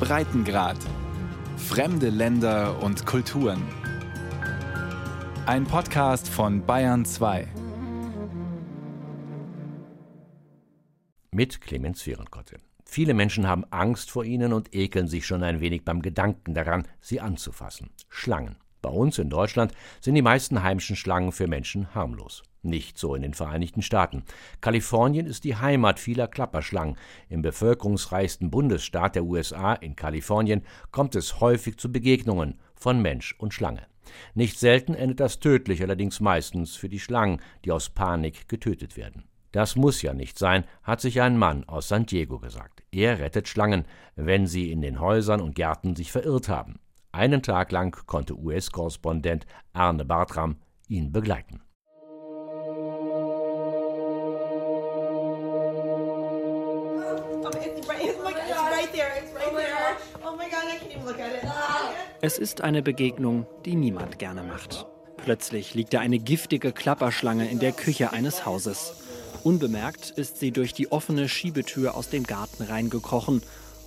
Breitengrad. 0.00 0.78
Fremde 1.56 2.08
Länder 2.08 2.82
und 2.82 3.04
Kulturen. 3.04 3.62
Ein 5.46 5.64
Podcast 5.64 6.28
von 6.28 6.64
Bayern 6.64 7.04
2. 7.04 7.48
Mit 11.32 11.60
Clemens 11.60 12.02
Vierenkotte. 12.02 12.56
Viele 12.84 13.14
Menschen 13.14 13.46
haben 13.46 13.64
Angst 13.70 14.10
vor 14.10 14.24
ihnen 14.24 14.52
und 14.52 14.74
ekeln 14.74 15.08
sich 15.08 15.26
schon 15.26 15.42
ein 15.42 15.60
wenig 15.60 15.84
beim 15.84 16.00
Gedanken 16.00 16.54
daran, 16.54 16.86
sie 17.00 17.20
anzufassen. 17.20 17.90
Schlangen. 18.08 18.56
Bei 18.80 18.90
uns 18.90 19.18
in 19.18 19.30
Deutschland 19.30 19.72
sind 20.00 20.14
die 20.14 20.22
meisten 20.22 20.62
heimischen 20.62 20.96
Schlangen 20.96 21.32
für 21.32 21.48
Menschen 21.48 21.94
harmlos. 21.94 22.42
Nicht 22.62 22.98
so 22.98 23.14
in 23.14 23.22
den 23.22 23.34
Vereinigten 23.34 23.82
Staaten. 23.82 24.24
Kalifornien 24.60 25.26
ist 25.26 25.44
die 25.44 25.56
Heimat 25.56 25.98
vieler 25.98 26.28
Klapperschlangen. 26.28 26.96
Im 27.28 27.42
bevölkerungsreichsten 27.42 28.50
Bundesstaat 28.50 29.14
der 29.14 29.24
USA, 29.24 29.74
in 29.74 29.96
Kalifornien, 29.96 30.62
kommt 30.90 31.14
es 31.14 31.40
häufig 31.40 31.78
zu 31.78 31.90
Begegnungen 31.90 32.58
von 32.74 33.00
Mensch 33.00 33.34
und 33.38 33.54
Schlange. 33.54 33.86
Nicht 34.34 34.58
selten 34.58 34.94
endet 34.94 35.20
das 35.20 35.38
tödlich, 35.40 35.82
allerdings 35.82 36.20
meistens 36.20 36.76
für 36.76 36.88
die 36.88 37.00
Schlangen, 37.00 37.40
die 37.64 37.72
aus 37.72 37.90
Panik 37.90 38.48
getötet 38.48 38.96
werden. 38.96 39.24
Das 39.52 39.76
muss 39.76 40.02
ja 40.02 40.12
nicht 40.12 40.38
sein, 40.38 40.64
hat 40.82 41.00
sich 41.00 41.20
ein 41.20 41.38
Mann 41.38 41.64
aus 41.64 41.88
San 41.88 42.06
Diego 42.06 42.38
gesagt. 42.38 42.82
Er 42.90 43.18
rettet 43.18 43.48
Schlangen, 43.48 43.86
wenn 44.14 44.46
sie 44.46 44.70
in 44.70 44.82
den 44.82 45.00
Häusern 45.00 45.40
und 45.40 45.54
Gärten 45.54 45.96
sich 45.96 46.12
verirrt 46.12 46.48
haben. 46.48 46.80
Einen 47.18 47.42
Tag 47.42 47.72
lang 47.72 48.06
konnte 48.06 48.38
US-Korrespondent 48.38 49.44
Arne 49.72 50.04
Bartram 50.04 50.54
ihn 50.86 51.10
begleiten. 51.10 51.60
Es 62.20 62.38
ist 62.38 62.60
eine 62.60 62.82
Begegnung, 62.82 63.46
die 63.64 63.74
niemand 63.74 64.20
gerne 64.20 64.44
macht. 64.44 64.86
Plötzlich 65.16 65.74
liegt 65.74 65.94
da 65.94 65.98
eine 65.98 66.20
giftige 66.20 66.70
Klapperschlange 66.70 67.50
in 67.50 67.58
der 67.58 67.72
Küche 67.72 68.12
eines 68.12 68.46
Hauses. 68.46 68.94
Unbemerkt 69.42 70.10
ist 70.10 70.38
sie 70.38 70.52
durch 70.52 70.72
die 70.72 70.92
offene 70.92 71.28
Schiebetür 71.28 71.96
aus 71.96 72.10
dem 72.10 72.22
Garten 72.22 72.62
reingekrochen 72.62 73.42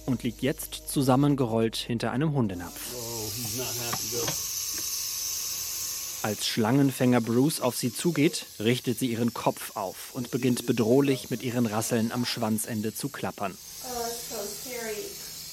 und 0.06 0.24
liegt 0.24 0.42
jetzt 0.42 0.90
zusammengerollt 0.90 1.78
hinter 1.78 2.12
einem 2.12 2.34
Hundenapf. 2.34 3.21
Als 6.24 6.48
Schlangenfänger 6.48 7.22
Bruce 7.22 7.62
auf 7.62 7.76
sie 7.76 7.94
zugeht, 7.94 8.46
richtet 8.60 9.00
sie 9.00 9.08
ihren 9.08 9.34
Kopf 9.34 9.76
auf 9.76 10.14
und 10.14 10.32
beginnt 10.32 10.68
bedrohlich 10.68 11.30
mit 11.32 11.42
ihren 11.42 11.66
Rasseln 11.66 12.12
am 12.12 12.26
Schwanzende 12.26 12.94
zu 12.94 13.10
klappern. 13.10 13.58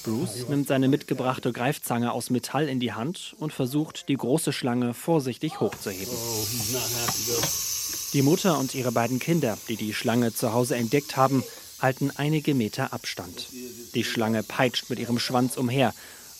Bruce 0.03 0.47
nimmt 0.47 0.67
seine 0.67 0.87
mitgebrachte 0.87 1.51
Greifzange 1.51 2.11
aus 2.11 2.29
Metall 2.29 2.69
in 2.69 2.79
die 2.79 2.93
Hand 2.93 3.35
und 3.39 3.51
versucht, 3.51 4.07
die 4.07 4.15
große 4.15 4.53
Schlange 4.53 4.93
vorsichtig 4.93 5.59
hochzuheben. 5.59 6.13
Die 8.13 8.21
Mutter 8.21 8.57
und 8.59 8.75
ihre 8.75 8.91
beiden 8.91 9.19
Kinder, 9.19 9.57
die 9.67 9.75
die 9.75 9.93
Schlange 9.93 10.33
zu 10.33 10.53
Hause 10.53 10.75
entdeckt 10.75 11.17
haben, 11.17 11.43
halten 11.79 12.11
einige 12.15 12.53
Meter 12.53 12.93
Abstand. 12.93 13.47
Die 13.93 14.03
Schlange 14.03 14.43
peitscht 14.43 14.89
mit 14.89 14.99
ihrem 14.99 15.19
Schwanz 15.19 15.57
umher, 15.57 15.93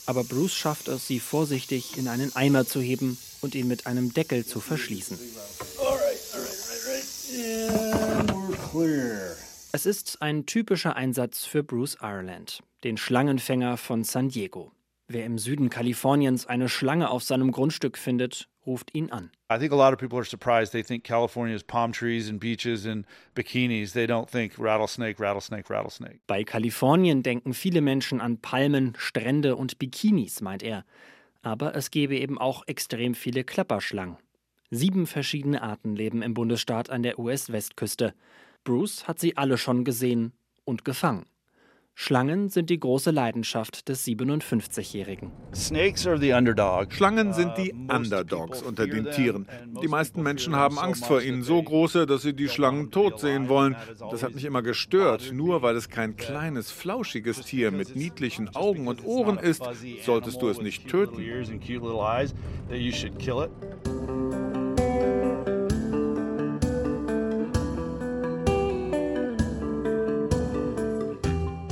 aber 0.10 0.24
Bruce 0.24 0.56
schafft 0.56 0.88
es, 0.88 1.06
sie 1.06 1.20
vorsichtig 1.20 1.96
in 1.96 2.08
einen 2.08 2.36
Eimer 2.36 2.66
zu 2.66 2.82
heben 2.82 3.20
und 3.42 3.54
ihn 3.54 3.68
mit 3.68 3.86
einem 3.86 4.12
Deckel 4.12 4.44
zu 4.44 4.60
verschließen. 4.60 5.20
Es 9.72 9.86
ist 9.86 10.20
ein 10.24 10.48
typischer 10.48 10.96
Einsatz 10.96 11.46
für 11.46 11.62
Bruce 11.62 11.98
Ireland, 12.02 12.64
den 12.84 12.98
Schlangenfänger 12.98 13.78
von 13.78 14.04
San 14.04 14.30
Diego. 14.30 14.72
Wer 15.08 15.26
im 15.26 15.38
Süden 15.38 15.70
Kaliforniens 15.70 16.48
eine 16.48 16.70
Schlange 16.70 17.12
auf 17.12 17.22
seinem 17.22 17.52
Grundstück 17.52 17.96
findet, 17.96 18.50
ruft 18.70 18.94
ihn 18.94 19.12
an. 19.12 19.32
I 19.52 19.58
think 19.58 19.74
a 19.74 19.76
lot 19.76 19.92
of 19.92 20.00
people 20.00 20.18
are 20.18 20.26
surprised. 20.26 20.72
They 20.72 20.84
think 20.84 21.04
California 21.04 21.56
is 21.56 21.64
palm 21.64 21.92
trees 21.92 22.30
and 22.30 22.40
beaches 22.40 22.86
and 22.86 23.06
bikinis. 23.36 23.94
They 23.94 24.06
don't 24.06 24.30
think 24.30 24.54
rattlesnake, 24.58 25.20
rattlesnake, 25.20 25.70
rattlesnake. 25.70 26.22
Bei 26.28 26.44
Kalifornien 26.44 27.24
denken 27.24 27.54
viele 27.54 27.82
Menschen 27.82 28.22
an 28.22 28.38
Palmen, 28.38 28.94
Strände 28.98 29.56
und 29.56 29.80
Bikinis, 29.80 30.42
meint 30.42 30.64
er. 30.64 30.86
Aber 31.42 31.76
es 31.76 31.92
gebe 31.92 32.18
eben 32.18 32.38
auch 32.38 32.64
extrem 32.68 33.16
viele 33.16 33.44
Klapperschlangen. 33.44 34.18
Sieben 34.72 35.08
verschiedene 35.08 35.64
Arten 35.64 35.96
leben 35.96 36.22
im 36.22 36.36
Bundesstaat 36.36 36.90
an 36.90 37.02
der 37.02 37.18
US-Westküste. 37.18 38.14
Bruce 38.64 39.08
hat 39.08 39.20
sie 39.20 39.36
alle 39.36 39.58
schon 39.58 39.84
gesehen 39.84 40.34
und 40.64 40.86
gefangen. 40.86 41.26
Schlangen 42.02 42.48
sind 42.48 42.70
die 42.70 42.80
große 42.80 43.12
Leidenschaft 43.12 43.90
des 43.90 44.08
57-Jährigen. 44.08 45.34
Schlangen 46.94 47.34
sind 47.34 47.58
die 47.58 47.74
Underdogs 47.74 48.62
unter 48.62 48.88
den 48.88 49.12
Tieren. 49.12 49.46
Die 49.84 49.90
meisten 49.90 50.24
Menschen 50.24 50.56
haben 50.56 50.80
Angst 50.80 51.06
vor 51.06 51.22
ihnen, 51.22 51.44
so 51.44 51.62
große, 51.62 52.06
dass 52.06 52.22
sie 52.22 52.34
die 52.34 52.48
Schlangen 52.48 52.90
tot 52.90 53.20
sehen 53.20 53.50
wollen. 53.50 53.76
Das 54.12 54.24
hat 54.24 54.34
mich 54.34 54.46
immer 54.46 54.62
gestört. 54.62 55.34
Nur 55.34 55.62
weil 55.62 55.76
es 55.76 55.90
kein 55.90 56.16
kleines, 56.16 56.72
flauschiges 56.72 57.42
Tier 57.42 57.70
mit 57.70 57.98
niedlichen 57.98 58.56
Augen 58.56 58.88
und 58.88 59.04
Ohren 59.04 59.38
ist, 59.38 59.62
solltest 60.06 60.42
du 60.42 60.48
es 60.48 60.62
nicht 60.62 60.88
töten. 60.88 61.22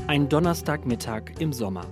Ein 0.09 0.29
Donnerstagmittag 0.29 1.31
im 1.39 1.51
Sommer. 1.51 1.85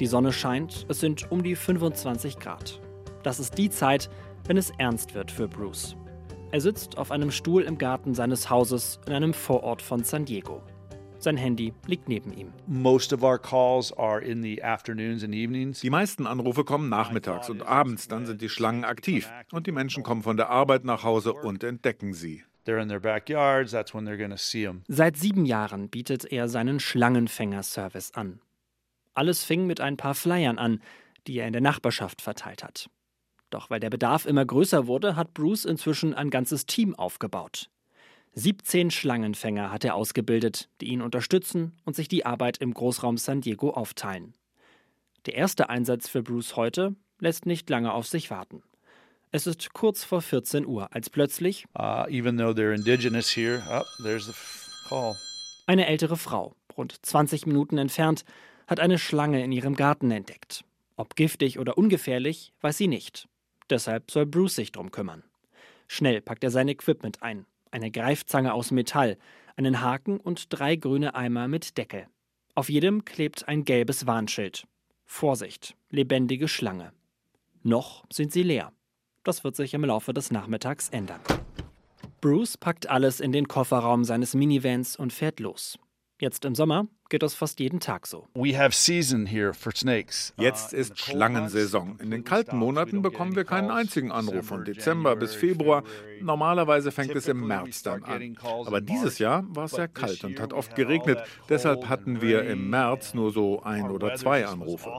Die 0.00 0.06
Sonne 0.06 0.32
scheint, 0.32 0.84
es 0.88 0.98
sind 0.98 1.30
um 1.30 1.44
die 1.44 1.54
25 1.54 2.40
Grad. 2.40 2.80
Das 3.22 3.38
ist 3.38 3.56
die 3.56 3.70
Zeit, 3.70 4.10
wenn 4.48 4.56
es 4.56 4.72
ernst 4.78 5.14
wird 5.14 5.30
für 5.30 5.46
Bruce. 5.46 5.94
Er 6.50 6.60
sitzt 6.60 6.98
auf 6.98 7.12
einem 7.12 7.30
Stuhl 7.30 7.62
im 7.62 7.78
Garten 7.78 8.14
seines 8.14 8.50
Hauses 8.50 8.98
in 9.06 9.12
einem 9.12 9.32
Vorort 9.32 9.80
von 9.80 10.02
San 10.02 10.24
Diego. 10.24 10.60
Sein 11.20 11.36
Handy 11.36 11.72
liegt 11.86 12.08
neben 12.08 12.32
ihm. 12.32 12.52
Die 15.82 15.90
meisten 15.90 16.26
Anrufe 16.26 16.64
kommen 16.64 16.88
nachmittags 16.88 17.48
und 17.48 17.62
abends, 17.62 18.08
dann 18.08 18.26
sind 18.26 18.42
die 18.42 18.48
Schlangen 18.48 18.82
aktiv 18.82 19.30
und 19.52 19.68
die 19.68 19.72
Menschen 19.72 20.02
kommen 20.02 20.24
von 20.24 20.36
der 20.36 20.50
Arbeit 20.50 20.84
nach 20.84 21.04
Hause 21.04 21.32
und 21.32 21.62
entdecken 21.62 22.12
sie. 22.12 22.42
Seit 24.88 25.16
sieben 25.16 25.44
Jahren 25.44 25.88
bietet 25.88 26.30
er 26.30 26.48
seinen 26.48 26.80
Schlangenfänger-Service 26.80 28.12
an. 28.12 28.40
Alles 29.14 29.44
fing 29.44 29.66
mit 29.66 29.80
ein 29.80 29.96
paar 29.96 30.14
Flyern 30.14 30.58
an, 30.58 30.80
die 31.26 31.38
er 31.38 31.46
in 31.46 31.52
der 31.52 31.62
Nachbarschaft 31.62 32.22
verteilt 32.22 32.64
hat. 32.64 32.88
Doch 33.50 33.68
weil 33.68 33.80
der 33.80 33.90
Bedarf 33.90 34.26
immer 34.26 34.44
größer 34.44 34.86
wurde, 34.86 35.16
hat 35.16 35.34
Bruce 35.34 35.64
inzwischen 35.64 36.14
ein 36.14 36.30
ganzes 36.30 36.66
Team 36.66 36.94
aufgebaut. 36.94 37.68
17 38.34 38.90
Schlangenfänger 38.90 39.70
hat 39.70 39.84
er 39.84 39.94
ausgebildet, 39.94 40.70
die 40.80 40.86
ihn 40.86 41.02
unterstützen 41.02 41.76
und 41.84 41.94
sich 41.94 42.08
die 42.08 42.24
Arbeit 42.24 42.58
im 42.58 42.72
Großraum 42.72 43.18
San 43.18 43.42
Diego 43.42 43.70
aufteilen. 43.70 44.34
Der 45.26 45.34
erste 45.34 45.68
Einsatz 45.68 46.08
für 46.08 46.22
Bruce 46.22 46.56
heute 46.56 46.96
lässt 47.18 47.44
nicht 47.44 47.68
lange 47.68 47.92
auf 47.92 48.06
sich 48.06 48.30
warten. 48.30 48.62
Es 49.34 49.46
ist 49.46 49.72
kurz 49.72 50.04
vor 50.04 50.20
14 50.20 50.66
Uhr, 50.66 50.94
als 50.94 51.08
plötzlich 51.08 51.64
uh, 51.78 52.04
here, 53.34 53.62
oh, 54.90 55.14
eine 55.66 55.86
ältere 55.86 56.18
Frau, 56.18 56.54
rund 56.76 56.94
20 57.00 57.46
Minuten 57.46 57.78
entfernt, 57.78 58.26
hat 58.66 58.78
eine 58.78 58.98
Schlange 58.98 59.42
in 59.42 59.50
ihrem 59.50 59.74
Garten 59.74 60.10
entdeckt. 60.10 60.66
Ob 60.96 61.16
giftig 61.16 61.58
oder 61.58 61.78
ungefährlich, 61.78 62.52
weiß 62.60 62.76
sie 62.76 62.88
nicht. 62.88 63.26
Deshalb 63.70 64.10
soll 64.10 64.26
Bruce 64.26 64.56
sich 64.56 64.70
drum 64.70 64.90
kümmern. 64.90 65.24
Schnell 65.88 66.20
packt 66.20 66.44
er 66.44 66.50
sein 66.50 66.68
Equipment 66.68 67.22
ein. 67.22 67.46
Eine 67.70 67.90
Greifzange 67.90 68.52
aus 68.52 68.70
Metall, 68.70 69.16
einen 69.56 69.80
Haken 69.80 70.20
und 70.20 70.46
drei 70.50 70.76
grüne 70.76 71.14
Eimer 71.14 71.48
mit 71.48 71.78
Deckel. 71.78 72.06
Auf 72.54 72.68
jedem 72.68 73.06
klebt 73.06 73.48
ein 73.48 73.64
gelbes 73.64 74.06
Warnschild. 74.06 74.66
Vorsicht, 75.06 75.74
lebendige 75.88 76.48
Schlange. 76.48 76.92
Noch 77.62 78.04
sind 78.12 78.30
sie 78.30 78.42
leer. 78.42 78.74
Das 79.24 79.44
wird 79.44 79.56
sich 79.56 79.74
im 79.74 79.84
Laufe 79.84 80.12
des 80.12 80.30
Nachmittags 80.30 80.88
ändern. 80.88 81.20
Bruce 82.20 82.56
packt 82.56 82.88
alles 82.88 83.20
in 83.20 83.32
den 83.32 83.48
Kofferraum 83.48 84.04
seines 84.04 84.34
Minivans 84.34 84.96
und 84.96 85.12
fährt 85.12 85.40
los. 85.40 85.78
Jetzt 86.22 86.44
im 86.44 86.54
Sommer 86.54 86.86
geht 87.08 87.24
das 87.24 87.34
fast 87.34 87.58
jeden 87.58 87.80
Tag 87.80 88.06
so. 88.06 88.28
Jetzt 90.38 90.72
ist 90.72 90.96
Schlangensaison. 90.96 91.98
In 91.98 92.12
den 92.12 92.22
kalten 92.22 92.56
Monaten 92.58 93.02
bekommen 93.02 93.34
wir 93.34 93.42
keinen 93.42 93.72
einzigen 93.72 94.12
Anruf 94.12 94.46
von 94.46 94.64
Dezember 94.64 95.16
bis 95.16 95.34
Februar. 95.34 95.82
Normalerweise 96.20 96.92
fängt 96.92 97.16
es 97.16 97.26
im 97.26 97.44
März 97.48 97.82
dann 97.82 98.04
an. 98.04 98.36
Aber 98.40 98.80
dieses 98.80 99.18
Jahr 99.18 99.44
war 99.48 99.64
es 99.64 99.72
sehr 99.72 99.88
kalt 99.88 100.22
und 100.22 100.38
hat 100.38 100.52
oft 100.52 100.76
geregnet. 100.76 101.18
Deshalb 101.48 101.88
hatten 101.88 102.22
wir 102.22 102.44
im 102.44 102.70
März 102.70 103.14
nur 103.14 103.32
so 103.32 103.64
ein 103.64 103.90
oder 103.90 104.14
zwei 104.14 104.46
Anrufe. 104.46 104.92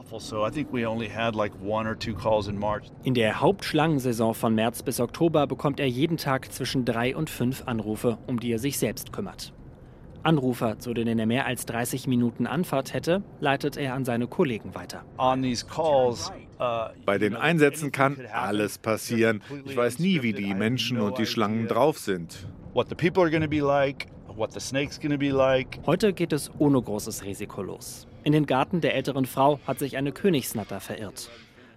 In 3.02 3.14
der 3.14 3.40
Hauptschlangensaison 3.40 4.34
von 4.34 4.54
März 4.54 4.82
bis 4.82 5.00
Oktober 5.00 5.46
bekommt 5.46 5.80
er 5.80 5.88
jeden 5.88 6.18
Tag 6.18 6.52
zwischen 6.52 6.84
drei 6.84 7.16
und 7.16 7.30
fünf 7.30 7.62
Anrufe, 7.64 8.18
um 8.26 8.38
die 8.38 8.52
er 8.52 8.58
sich 8.58 8.78
selbst 8.78 9.10
kümmert. 9.10 9.54
Anrufer, 10.24 10.78
zu 10.78 10.94
denen 10.94 11.18
er 11.18 11.26
mehr 11.26 11.46
als 11.46 11.66
30 11.66 12.06
Minuten 12.06 12.46
Anfahrt 12.46 12.92
hätte, 12.92 13.22
leitet 13.40 13.76
er 13.76 13.94
an 13.94 14.04
seine 14.04 14.26
Kollegen 14.26 14.74
weiter. 14.74 15.04
Uh, 15.18 16.14
Bei 17.04 17.18
den 17.18 17.36
Einsätzen 17.36 17.92
kann 17.92 18.18
alles 18.32 18.78
passieren. 18.78 19.42
Ich 19.64 19.76
weiß 19.76 19.98
nie, 19.98 20.22
wie 20.22 20.32
die 20.32 20.54
Menschen 20.54 21.00
und 21.00 21.18
die 21.18 21.26
Schlangen 21.26 21.68
drauf 21.68 21.98
sind. 21.98 22.46
what 22.74 22.88
the 22.88 22.94
people 22.94 23.22
are 23.22 23.30
going 23.30 23.42
to 23.42 23.48
be 23.48 23.60
like, 23.60 24.08
what 24.36 24.52
the 24.52 24.60
snake's 24.60 24.98
going 24.98 25.12
to 25.12 25.18
be 25.18 25.30
like. 25.30 25.78
Heute 25.86 26.12
geht 26.12 26.32
es 26.32 26.50
ohne 26.58 26.82
großes 26.82 27.24
Risiko 27.24 27.62
los. 27.62 28.06
In 28.24 28.32
den 28.32 28.46
Garten 28.46 28.80
der 28.80 28.94
älteren 28.94 29.26
Frau 29.26 29.60
hat 29.66 29.78
sich 29.78 29.96
eine 29.96 30.12
Königsnatter 30.12 30.80
verirrt. 30.80 31.30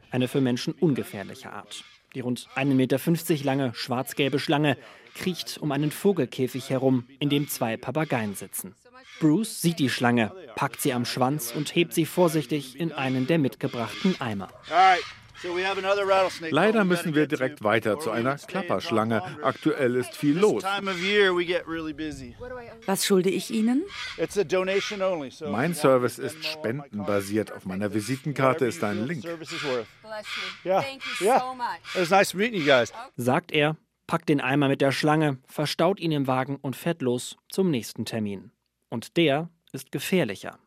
Eine 0.09 0.27
für 0.27 0.41
Menschen 0.41 0.73
ungefährliche 0.73 1.51
Art. 1.51 1.83
Die 2.15 2.21
rund 2.21 2.47
1,50 2.55 2.73
Meter 2.73 3.45
lange 3.45 3.73
schwarz-gelbe 3.75 4.39
Schlange 4.39 4.77
kriecht 5.17 5.57
um 5.57 5.71
einen 5.71 5.91
Vogelkäfig 5.91 6.69
herum, 6.69 7.07
in 7.19 7.29
dem 7.29 7.47
zwei 7.49 7.75
Papageien 7.77 8.35
sitzen. 8.35 8.75
Bruce 9.19 9.61
sieht 9.61 9.79
die 9.79 9.89
Schlange, 9.89 10.31
packt 10.55 10.81
sie 10.81 10.93
am 10.93 11.05
Schwanz 11.05 11.51
und 11.55 11.75
hebt 11.75 11.93
sie 11.93 12.05
vorsichtig 12.05 12.79
in 12.79 12.91
einen 12.91 13.27
der 13.27 13.39
mitgebrachten 13.39 14.19
Eimer. 14.21 14.49
Leider 16.49 16.83
müssen 16.83 17.13
wir 17.13 17.27
direkt 17.27 17.63
weiter 17.63 17.99
zu 17.99 18.09
einer 18.09 18.37
Klapperschlange. 18.37 19.21
Aktuell 19.43 19.95
ist 19.95 20.15
viel 20.15 20.37
los. 20.37 20.63
Was 22.85 23.05
schulde 23.05 23.29
ich 23.29 23.51
Ihnen? 23.51 23.83
Mein 25.47 25.75
Service 25.75 26.17
ist 26.17 26.43
spendenbasiert. 26.45 27.51
Auf 27.51 27.65
meiner 27.65 27.93
Visitenkarte 27.93 28.65
ist 28.65 28.83
ein 28.83 29.05
Link. 29.05 29.25
Sagt 33.15 33.51
er, 33.51 33.75
packt 34.07 34.29
den 34.29 34.41
Eimer 34.41 34.69
mit 34.69 34.81
der 34.81 34.91
Schlange, 34.91 35.37
verstaut 35.45 35.99
ihn 35.99 36.11
im 36.11 36.27
Wagen 36.27 36.55
und 36.55 36.75
fährt 36.75 37.01
los 37.01 37.37
zum 37.49 37.69
nächsten 37.69 38.05
Termin. 38.05 38.51
Und 38.89 39.17
der 39.17 39.49
ist 39.73 39.91
gefährlicher. 39.91 40.57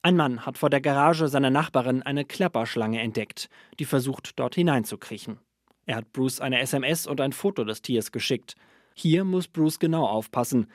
Ein 0.00 0.16
Mann 0.16 0.46
hat 0.46 0.56
vor 0.56 0.70
der 0.70 0.80
Garage 0.80 1.28
seiner 1.28 1.50
Nachbarin 1.50 2.02
eine 2.02 2.24
Klapperschlange 2.24 3.00
entdeckt, 3.00 3.48
die 3.78 3.84
versucht, 3.84 4.38
dort 4.38 4.54
hineinzukriechen. 4.54 5.40
Er 5.86 5.96
hat 5.96 6.12
Bruce 6.12 6.40
eine 6.40 6.60
SMS 6.60 7.06
und 7.06 7.20
ein 7.20 7.32
Foto 7.32 7.64
des 7.64 7.82
Tiers 7.82 8.12
geschickt. 8.12 8.54
Hier 8.94 9.24
muss 9.24 9.48
Bruce 9.48 9.78
genau 9.78 10.06
aufpassen, 10.06 10.68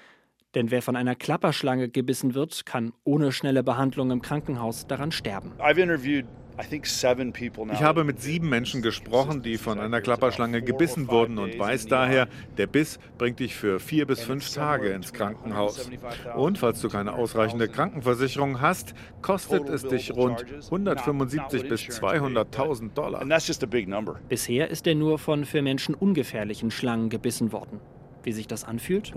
denn 0.55 0.71
wer 0.71 0.81
von 0.81 0.95
einer 0.95 1.15
Klapperschlange 1.15 1.89
gebissen 1.89 2.35
wird, 2.35 2.65
kann 2.65 2.93
ohne 3.03 3.31
schnelle 3.31 3.63
Behandlung 3.63 4.11
im 4.11 4.21
Krankenhaus 4.21 4.87
daran 4.87 5.11
sterben. 5.11 5.53
I've 5.59 5.81
interviewed, 5.81 6.25
I 6.59 6.63
think, 6.63 6.85
seven 6.85 7.33
people 7.33 7.65
now. 7.65 7.73
Ich 7.73 7.81
habe 7.81 8.03
mit 8.03 8.21
sieben 8.21 8.47
Menschen 8.49 8.81
gesprochen, 8.81 9.41
die 9.41 9.57
von 9.57 9.79
einer 9.79 10.01
Klapperschlange 10.01 10.61
gebissen 10.61 11.07
wurden 11.09 11.39
und 11.39 11.57
weiß 11.57 11.87
daher, 11.87 12.27
der 12.57 12.67
Biss 12.67 12.99
bringt 13.17 13.39
dich 13.39 13.55
für 13.55 13.79
vier 13.79 14.05
bis 14.05 14.21
fünf 14.21 14.47
Tage 14.53 14.89
ins 14.89 15.13
Krankenhaus. 15.13 15.89
Und 16.35 16.59
falls 16.59 16.81
du 16.81 16.89
keine 16.89 17.13
ausreichende 17.13 17.67
Krankenversicherung 17.67 18.61
hast, 18.61 18.93
kostet 19.21 19.67
es 19.69 19.83
dich 19.83 20.11
rund 20.11 20.45
175 20.65 21.67
bis 21.67 21.81
200.000 21.81 22.93
Dollar. 22.93 23.21
And 23.21 23.31
that's 23.31 23.47
just 23.47 23.63
a 23.63 23.67
big 23.67 23.87
number. 23.87 24.19
Bisher 24.29 24.69
ist 24.69 24.85
er 24.85 24.95
nur 24.95 25.17
von 25.17 25.45
für 25.45 25.61
Menschen 25.61 25.95
ungefährlichen 25.95 26.69
Schlangen 26.69 27.09
gebissen 27.09 27.51
worden. 27.51 27.79
Wie 28.23 28.31
sich 28.31 28.47
das 28.47 28.63
anfühlt? 28.63 29.13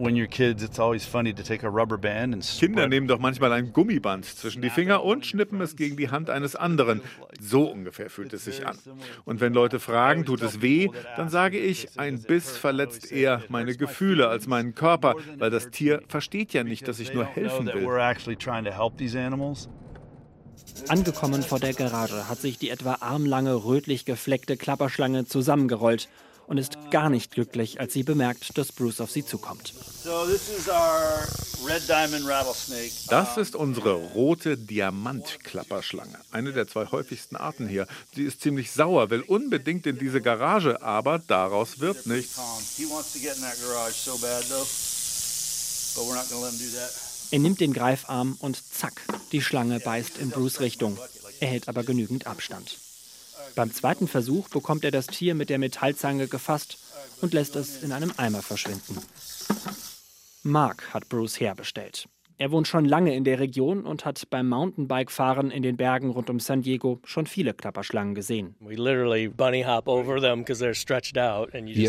Kinder 2.59 2.89
nehmen 2.89 3.07
doch 3.07 3.21
manchmal 3.21 3.53
ein 3.53 3.73
Gummiband 3.73 4.25
zwischen 4.25 4.63
die 4.63 4.71
Finger 4.71 5.05
und 5.05 5.25
schnippen 5.25 5.61
es 5.61 5.77
gegen 5.77 5.97
die 5.97 6.11
Hand 6.11 6.29
eines 6.29 6.57
anderen. 6.57 7.03
So 7.41 7.71
ungefähr 7.71 8.11
fühlt 8.11 8.33
es 8.33 8.45
sich 8.45 8.67
an. 8.67 8.77
Und 9.25 9.41
wenn 9.41 9.55
Leute 9.55 9.79
fragen, 9.79 10.25
tut 10.25 10.43
es 10.43 10.61
weh, 10.61 10.89
dann 11.17 11.29
sage 11.29 11.59
ich, 11.59 11.99
ein 11.99 12.21
Biss 12.21 12.57
verletzt 12.57 13.13
eher 13.13 13.43
meine 13.49 13.77
Gefühle 13.77 14.29
als 14.29 14.49
meinen 14.49 14.75
Körper, 14.75 15.15
weil 15.39 15.51
das 15.51 15.71
Tier 15.71 16.03
versteht 16.09 16.53
ja 16.53 16.65
nicht, 16.65 16.89
dass 16.89 16.99
ich 16.99 17.15
nur 17.15 17.25
helfen 17.25 17.67
will. 17.67 17.85
Angekommen 20.89 21.43
vor 21.43 21.61
der 21.61 21.75
Garage 21.75 22.29
hat 22.29 22.39
sich 22.39 22.59
die 22.59 22.71
etwa 22.71 22.99
armlange, 23.01 23.65
rötlich 23.65 24.05
gefleckte 24.05 24.57
Klapperschlange 24.57 25.27
zusammengerollt 25.27 26.09
und 26.47 26.59
ist 26.59 26.77
gar 26.91 27.11
nicht 27.11 27.33
glücklich, 27.33 27.81
als 27.81 27.93
sie 27.93 28.03
bemerkt, 28.03 28.57
dass 28.57 28.73
Bruce 28.73 29.01
auf 29.01 29.11
sie 29.11 29.25
zukommt. 29.25 29.75
Das 33.09 33.37
ist 33.37 33.57
unsere 33.57 33.95
rote 33.95 34.57
Diamantklapperschlange, 34.57 36.19
eine 36.31 36.53
der 36.53 36.69
zwei 36.69 36.87
häufigsten 36.87 37.37
Arten 37.37 37.69
hier. 37.69 37.87
Sie 38.15 38.23
ist 38.23 38.41
ziemlich 38.41 38.71
sauer, 38.71 39.11
will 39.11 39.23
unbedingt 39.23 39.87
in 39.87 39.99
diese 39.99 40.21
Garage, 40.21 40.81
aber 40.83 41.19
daraus 41.19 41.81
wird 41.81 42.07
nichts. 42.07 42.37
Tom, 42.37 42.45
he 42.77 42.85
wants 42.89 43.13
to 43.13 43.19
get 43.19 43.37
in 43.37 43.43
that 43.43 43.57
garage 43.61 43.95
so 43.95 44.17
bad 44.19 44.45
though, 44.49 44.67
but 45.97 46.05
we're 46.07 46.15
not 46.15 46.29
going 46.31 46.41
to 46.41 46.47
let 46.47 46.53
him 46.53 46.59
do 46.59 46.77
that. 46.77 46.91
Er 47.33 47.41
nimmt 47.41 47.61
den 47.61 47.73
Greifarm 47.73 48.37
und 48.39 48.63
zack, 48.73 49.03
die 49.33 49.43
Schlange 49.43 49.81
beißt 49.81 50.19
in 50.19 50.31
Bruce 50.31 50.61
Richtung. 50.61 50.97
Er 51.41 51.49
hält 51.49 51.69
aber 51.69 51.83
genügend 51.83 52.29
Abstand. 52.29 52.79
Beim 53.57 53.73
zweiten 53.73 54.07
Versuch 54.07 54.51
bekommt 54.51 54.85
er 54.85 54.91
das 54.91 55.07
Tier 55.07 55.35
mit 55.35 55.49
der 55.49 55.59
Metallzange 55.59 56.29
gefasst 56.29 56.77
und 57.23 57.33
lässt 57.33 57.57
es 57.57 57.83
in 57.83 57.91
einem 57.91 58.13
Eimer 58.19 58.43
verschwinden. 58.43 58.99
Mark 60.43 60.93
hat 60.93 61.09
Bruce 61.09 61.41
herbestellt. 61.41 62.07
Er 62.39 62.51
wohnt 62.51 62.69
schon 62.69 62.85
lange 62.85 63.17
in 63.17 63.25
der 63.25 63.41
Region 63.41 63.87
und 63.87 64.05
hat 64.05 64.29
beim 64.29 64.47
Mountainbike-Fahren 64.51 65.51
in 65.51 65.63
den 65.63 65.79
Bergen 65.79 66.11
rund 66.11 66.29
um 66.29 66.39
San 66.39 66.61
Diego 66.61 67.01
schon 67.05 67.27
viele 67.27 67.55
Klapperschlangen 67.55 68.15
gesehen. 68.15 68.55
Wir 68.61 68.77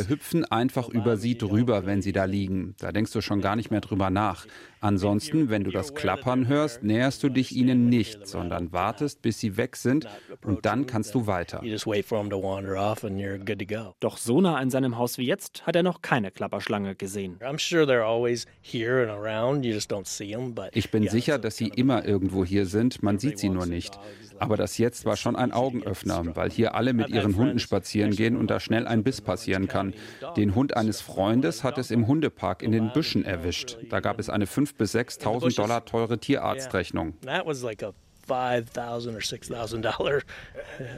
hüpfen 0.07 0.45
einfach 0.45 0.87
über 0.87 1.17
sie 1.17 1.37
drüber, 1.37 1.85
wenn 1.85 2.01
sie 2.01 2.13
da 2.13 2.23
liegen. 2.23 2.75
Da 2.79 2.93
denkst 2.93 3.11
du 3.11 3.19
schon 3.19 3.41
gar 3.41 3.57
nicht 3.57 3.71
mehr 3.71 3.81
drüber 3.81 4.09
nach. 4.09 4.47
Ansonsten, 4.79 5.49
wenn 5.49 5.63
du 5.63 5.71
das 5.71 5.93
Klappern 5.93 6.47
hörst, 6.47 6.83
näherst 6.83 7.23
du 7.23 7.29
dich 7.29 7.55
ihnen 7.55 7.89
nicht, 7.89 8.27
sondern 8.27 8.71
wartest, 8.71 9.21
bis 9.21 9.39
sie 9.39 9.57
weg 9.57 9.75
sind 9.75 10.07
und 10.43 10.65
dann 10.65 10.85
kannst 10.85 11.15
du 11.15 11.27
weiter. 11.27 11.59
you 11.63 11.71
just 11.71 11.87
wait 11.87 12.05
for 12.05 12.19
them 12.19 12.29
to 12.29 12.41
wander 12.41 12.75
off, 12.77 13.03
and 13.03 13.19
you're 13.19 13.37
good 13.37 13.59
to 13.59 13.65
go. 13.65 13.95
Doch 13.99 14.17
so 14.17 14.41
nah 14.41 14.55
an 14.55 14.69
seinem 14.69 14.97
Haus 14.97 15.17
wie 15.17 15.25
jetzt 15.25 15.65
hat 15.65 15.75
er 15.75 15.83
noch 15.83 16.01
keine 16.01 16.31
Klapperschlange 16.31 16.95
gesehen. 16.95 17.37
I'm 17.41 17.57
sure 17.59 17.83
they're 17.85 18.05
always 18.05 18.45
here 18.61 19.01
and 19.01 19.11
around. 19.11 19.65
You 19.65 19.73
just 19.73 19.91
don't 19.91 20.07
see 20.07 20.31
them, 20.31 20.53
but 20.53 20.69
Ich 20.73 20.91
bin 20.91 21.07
sicher, 21.07 21.37
dass 21.39 21.57
sie 21.57 21.67
immer 21.67 22.05
irgendwo 22.05 22.45
hier 22.45 22.65
sind, 22.65 23.01
man 23.03 23.19
sieht 23.19 23.39
sie 23.39 23.49
nur 23.49 23.65
nicht. 23.65 23.97
Aber 24.39 24.55
das 24.55 24.77
jetzt 24.77 25.05
war 25.05 25.17
schon 25.17 25.35
ein 25.35 25.51
Augenöffner, 25.51 26.35
weil 26.35 26.51
hier 26.51 26.75
alle 26.75 26.93
mit 26.93 27.09
ihren 27.09 27.35
Hunden 27.35 27.57
spazieren 27.57 28.11
gehen 28.11 28.35
und 28.35 28.51
da 28.51 28.59
schnell 28.59 28.85
ein 28.87 29.03
Biss 29.03 29.19
passieren 29.19 29.67
kann. 29.67 29.95
Den 30.35 30.53
Hund 30.53 30.77
eines 30.77 31.01
Freundes 31.01 31.63
hat 31.63 31.79
es 31.79 31.89
im 31.89 32.05
Hundepark 32.05 32.61
in 32.61 32.71
den 32.71 32.91
Büschen 32.93 33.25
erwischt. 33.25 33.77
Da 33.89 33.99
gab 33.99 34.19
es 34.19 34.29
eine 34.29 34.45
5.000 34.67 34.77
bis 34.77 34.95
6.000 34.95 35.55
Dollar 35.55 35.85
teure 35.85 36.19
Tierarztrechnung. 36.19 37.13
That 37.21 37.45
was 37.45 37.63
like 37.63 37.83
a 37.83 37.93
five 38.27 38.69
thousand 38.71 39.15
or 39.15 39.21
six 39.21 39.47
thousand 39.47 39.83
dollar 39.83 40.21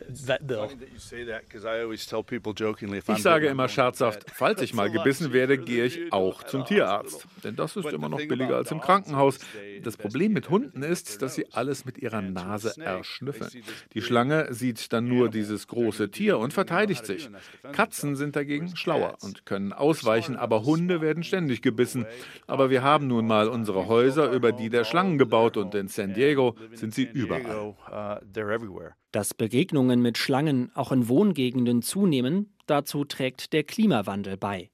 vet 0.10 0.46
bill. 0.46 0.68
Funny 0.68 0.80
that 0.80 0.92
you 0.92 1.00
say 1.00 1.26
that 1.26 1.48
because 1.48 1.66
I 1.66 1.82
always 1.84 2.06
tell 2.06 2.24
people 2.24 2.54
jokingly 2.54 2.98
if 3.00 3.10
I'm 3.10 3.16
Ich 3.16 3.24
sage 3.24 3.42
bitten, 3.42 3.52
immer 3.54 3.70
scherzhaft, 3.70 4.26
falls 4.32 4.62
ich 4.62 4.74
mal 4.74 4.90
gebissen 4.90 5.32
werde, 5.34 5.58
gehe 5.58 5.86
ich 5.86 6.12
auch 6.12 6.44
zum 6.44 6.66
Tierarzt. 6.66 7.26
Denn 7.44 7.56
das 7.56 7.76
ist 7.76 7.88
immer 7.90 8.10
noch 8.10 8.18
billiger 8.18 8.56
als 8.56 8.72
im 8.72 8.82
Krankenhaus. 8.82 9.40
Das 9.84 9.98
Problem 9.98 10.34
mit 10.34 10.50
Hunden 10.50 10.84
ist, 10.84 11.22
dass 11.22 11.36
sie 11.36 11.46
alles 11.54 11.86
mit 11.86 11.98
ihrer 11.98 12.22
Nase 12.22 12.74
erschnüffeln. 12.82 13.50
Die 13.94 14.02
Schlange 14.02 14.54
sieht 14.54 14.92
dann 14.92 15.08
nur 15.08 15.30
dieses 15.30 15.68
große 15.68 16.12
Tier 16.12 16.40
und 16.40 16.54
verteidigt 16.54 17.06
sich. 17.06 17.30
Katzen 17.72 18.16
sind 18.16 18.36
dagegen 18.36 18.76
schlauer 18.76 19.18
und 19.22 19.46
können 19.46 19.74
ausweichen, 19.74 20.36
aber 20.36 20.64
Hunde 20.64 21.02
werden 21.02 21.24
ständig 21.24 21.62
gebissen. 21.62 22.06
Aber 22.48 22.70
wir 22.70 22.84
haben 22.84 23.08
nun 23.08 23.28
mal 23.28 23.48
unsere 23.48 23.88
Häuser 23.88 24.32
über 24.32 24.52
die 24.52 24.70
der 24.70 24.84
Schlangen 24.84 25.18
gebaut 25.18 25.58
und 25.58 25.76
in 25.76 25.88
San 25.88 26.14
Diego 26.14 26.56
sind 26.74 26.94
sie 26.94 27.06
überall. 27.20 27.76
Uh. 27.92 28.90
Dass 29.12 29.34
Begegnungen 29.34 30.02
mit 30.02 30.18
Schlangen 30.18 30.72
auch 30.76 30.92
in 30.92 31.08
Wohngegenden 31.08 31.82
zunehmen, 31.82 32.56
dazu 32.66 33.06
trägt 33.06 33.54
der 33.54 33.64
Klimawandel 33.64 34.38
bei. 34.38 34.70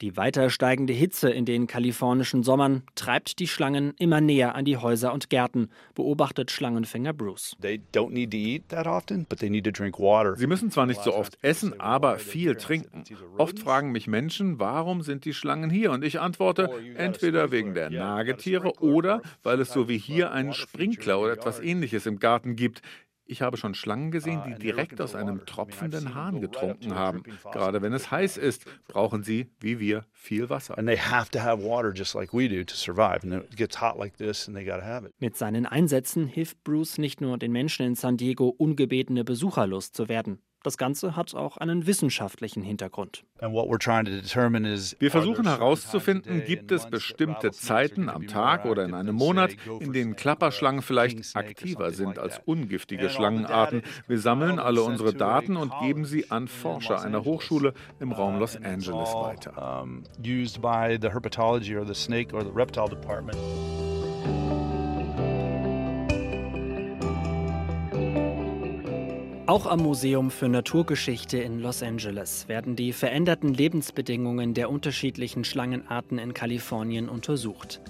Die 0.00 0.16
weiter 0.16 0.48
steigende 0.48 0.92
Hitze 0.92 1.28
in 1.28 1.44
den 1.44 1.66
kalifornischen 1.66 2.44
Sommern 2.44 2.84
treibt 2.94 3.40
die 3.40 3.48
Schlangen 3.48 3.94
immer 3.98 4.20
näher 4.20 4.54
an 4.54 4.64
die 4.64 4.76
Häuser 4.76 5.12
und 5.12 5.28
Gärten, 5.28 5.70
beobachtet 5.96 6.52
Schlangenfänger 6.52 7.12
Bruce. 7.12 7.56
They 7.60 7.80
don't 7.92 8.10
need 8.10 8.30
to 8.30 8.36
eat 8.36 8.68
that 8.68 8.86
often, 8.86 9.26
but 9.28 9.40
they 9.40 9.50
need 9.50 9.64
to 9.64 9.72
drink 9.72 9.98
water. 9.98 10.36
Sie 10.36 10.46
müssen 10.46 10.70
zwar 10.70 10.86
nicht 10.86 11.02
so 11.02 11.12
oft 11.12 11.36
essen, 11.42 11.80
aber 11.80 12.18
viel 12.18 12.54
trinken. 12.54 13.02
Oft 13.38 13.58
fragen 13.58 13.90
mich 13.90 14.06
Menschen, 14.06 14.60
warum 14.60 15.02
sind 15.02 15.24
die 15.24 15.34
Schlangen 15.34 15.68
hier? 15.68 15.90
Und 15.90 16.04
ich 16.04 16.20
antworte, 16.20 16.70
entweder 16.94 17.50
wegen 17.50 17.74
der 17.74 17.90
Nagetiere 17.90 18.74
oder 18.80 19.20
weil 19.42 19.60
es 19.60 19.72
so 19.72 19.88
wie 19.88 19.98
hier 19.98 20.30
einen 20.30 20.52
Sprinkler 20.52 21.18
oder 21.18 21.32
etwas 21.32 21.58
ähnliches 21.58 22.06
im 22.06 22.20
Garten 22.20 22.54
gibt. 22.54 22.82
Ich 23.30 23.42
habe 23.42 23.58
schon 23.58 23.74
Schlangen 23.74 24.10
gesehen, 24.10 24.42
die 24.46 24.54
direkt 24.54 24.98
aus 25.02 25.14
einem 25.14 25.44
tropfenden 25.44 26.14
Hahn 26.14 26.40
getrunken 26.40 26.94
haben. 26.94 27.22
Gerade 27.52 27.82
wenn 27.82 27.92
es 27.92 28.10
heiß 28.10 28.38
ist, 28.38 28.64
brauchen 28.88 29.22
sie, 29.22 29.50
wie 29.60 29.78
wir, 29.78 30.06
viel 30.12 30.48
Wasser. 30.48 30.78
And 30.78 30.88
they 30.88 30.96
have 30.96 31.30
to 31.32 31.38
have 31.38 31.62
water 31.62 31.92
just 31.94 32.14
like 32.14 32.32
we 32.32 32.48
do 32.48 32.64
to 32.64 32.74
survive. 32.74 33.20
And 33.22 33.34
it 33.34 33.54
gets 33.54 33.82
hot 33.82 33.98
like 33.98 34.16
this, 34.16 34.48
and 34.48 34.56
they 34.56 34.64
got 34.64 34.80
to 34.80 34.86
have 34.86 35.06
it. 35.06 35.12
Mit 35.20 35.36
seinen 35.36 35.66
Einsätzen 35.66 36.26
hilft 36.26 36.64
Bruce 36.64 36.96
nicht 36.96 37.20
nur 37.20 37.36
den 37.36 37.52
Menschen 37.52 37.84
in 37.84 37.94
San 37.94 38.16
Diego, 38.16 38.48
ungebetene 38.48 39.24
Besucher 39.24 39.66
loszuwerden. 39.66 40.40
Das 40.68 40.76
Ganze 40.76 41.16
hat 41.16 41.34
auch 41.34 41.56
einen 41.56 41.86
wissenschaftlichen 41.86 42.62
Hintergrund. 42.62 43.24
Wir 43.40 45.10
versuchen 45.10 45.46
herauszufinden, 45.46 46.44
gibt 46.44 46.72
es 46.72 46.90
bestimmte 46.90 47.52
Zeiten 47.52 48.10
am 48.10 48.26
Tag 48.26 48.66
oder 48.66 48.84
in 48.84 48.92
einem 48.92 49.14
Monat, 49.14 49.56
in 49.80 49.94
denen 49.94 50.14
Klapperschlangen 50.14 50.82
vielleicht 50.82 51.34
aktiver 51.34 51.92
sind 51.92 52.18
als 52.18 52.42
ungiftige 52.44 53.08
Schlangenarten. 53.08 53.80
Wir 54.08 54.18
sammeln 54.18 54.58
alle 54.58 54.82
unsere 54.82 55.14
Daten 55.14 55.56
und 55.56 55.72
geben 55.80 56.04
sie 56.04 56.30
an 56.30 56.48
Forscher 56.48 57.00
einer 57.00 57.24
Hochschule 57.24 57.72
im 57.98 58.12
Raum 58.12 58.38
Los 58.38 58.56
Angeles 58.56 59.14
weiter. 59.14 59.86
Auch 69.48 69.64
am 69.64 69.80
Museum 69.80 70.30
für 70.30 70.46
Naturgeschichte 70.46 71.38
in 71.38 71.60
Los 71.60 71.82
Angeles 71.82 72.48
werden 72.48 72.76
die 72.76 72.92
veränderten 72.92 73.54
Lebensbedingungen 73.54 74.52
der 74.52 74.68
unterschiedlichen 74.68 75.42
Schlangenarten 75.42 76.18
in 76.18 76.34
Kalifornien 76.34 77.08
untersucht. 77.08 77.80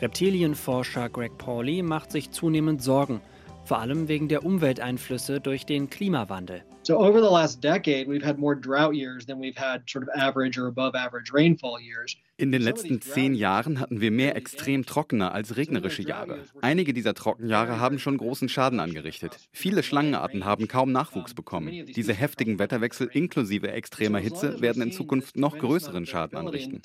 Reptilienforscher 0.00 1.08
Greg 1.08 1.36
Pauley 1.36 1.82
macht 1.82 2.12
sich 2.12 2.30
zunehmend 2.30 2.84
Sorgen, 2.84 3.20
vor 3.64 3.80
allem 3.80 4.06
wegen 4.06 4.28
der 4.28 4.44
Umwelteinflüsse 4.44 5.40
durch 5.40 5.66
den 5.66 5.90
Klimawandel. 5.90 6.62
So 6.84 6.96
over 7.00 7.20
the 7.20 7.28
last 7.28 7.64
decade, 7.64 8.06
we've 8.06 8.24
had 8.24 8.38
more 8.38 8.54
drought 8.54 8.94
years 8.94 9.26
than 9.26 9.40
we've 9.40 9.58
had 9.58 9.90
sort 9.90 10.04
of 10.04 10.14
average 10.14 10.56
or 10.56 10.68
above 10.68 10.94
average 10.94 11.32
rainfall 11.34 11.80
years. 11.80 12.16
In 12.40 12.52
den 12.52 12.62
letzten 12.62 13.00
zehn 13.00 13.34
Jahren 13.34 13.80
hatten 13.80 14.00
wir 14.00 14.12
mehr 14.12 14.36
extrem 14.36 14.86
trockene 14.86 15.32
als 15.32 15.56
regnerische 15.56 16.02
Jahre. 16.02 16.44
Einige 16.60 16.92
dieser 16.92 17.12
Trockenjahre 17.12 17.80
haben 17.80 17.98
schon 17.98 18.16
großen 18.16 18.48
Schaden 18.48 18.78
angerichtet. 18.78 19.36
Viele 19.50 19.82
Schlangenarten 19.82 20.44
haben 20.44 20.68
kaum 20.68 20.92
Nachwuchs 20.92 21.34
bekommen. 21.34 21.86
Diese 21.86 22.14
heftigen 22.14 22.60
Wetterwechsel 22.60 23.08
inklusive 23.12 23.72
extremer 23.72 24.20
Hitze 24.20 24.60
werden 24.60 24.82
in 24.84 24.92
Zukunft 24.92 25.36
noch 25.36 25.58
größeren 25.58 26.06
Schaden 26.06 26.38
anrichten. 26.38 26.80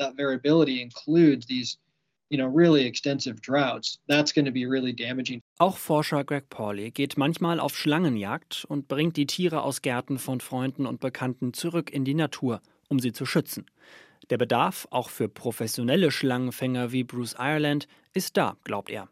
Auch 5.59 5.77
Forscher 5.77 6.23
Greg 6.23 6.49
Pauley 6.49 6.89
geht 6.89 7.17
manchmal 7.17 7.59
auf 7.59 7.77
Schlangenjagd 7.77 8.65
und 8.67 8.87
bringt 8.87 9.17
die 9.17 9.27
Tiere 9.27 9.61
aus 9.61 9.83
Gärten 9.83 10.17
von 10.17 10.39
Freunden 10.39 10.87
und 10.87 10.99
Bekannten 10.99 11.53
zurück 11.53 11.91
in 11.91 12.05
die 12.05 12.15
Natur, 12.15 12.59
um 12.89 12.97
sie 12.99 13.11
zu 13.11 13.27
schützen. 13.27 13.67
Der 14.29 14.37
Bedarf, 14.37 14.87
auch 14.91 15.09
für 15.09 15.27
professionelle 15.27 16.11
Schlangenfänger 16.11 16.91
wie 16.91 17.03
Bruce 17.03 17.35
Ireland, 17.37 17.87
ist 18.13 18.37
da, 18.37 18.57
glaubt 18.63 18.89
er. 18.91 19.09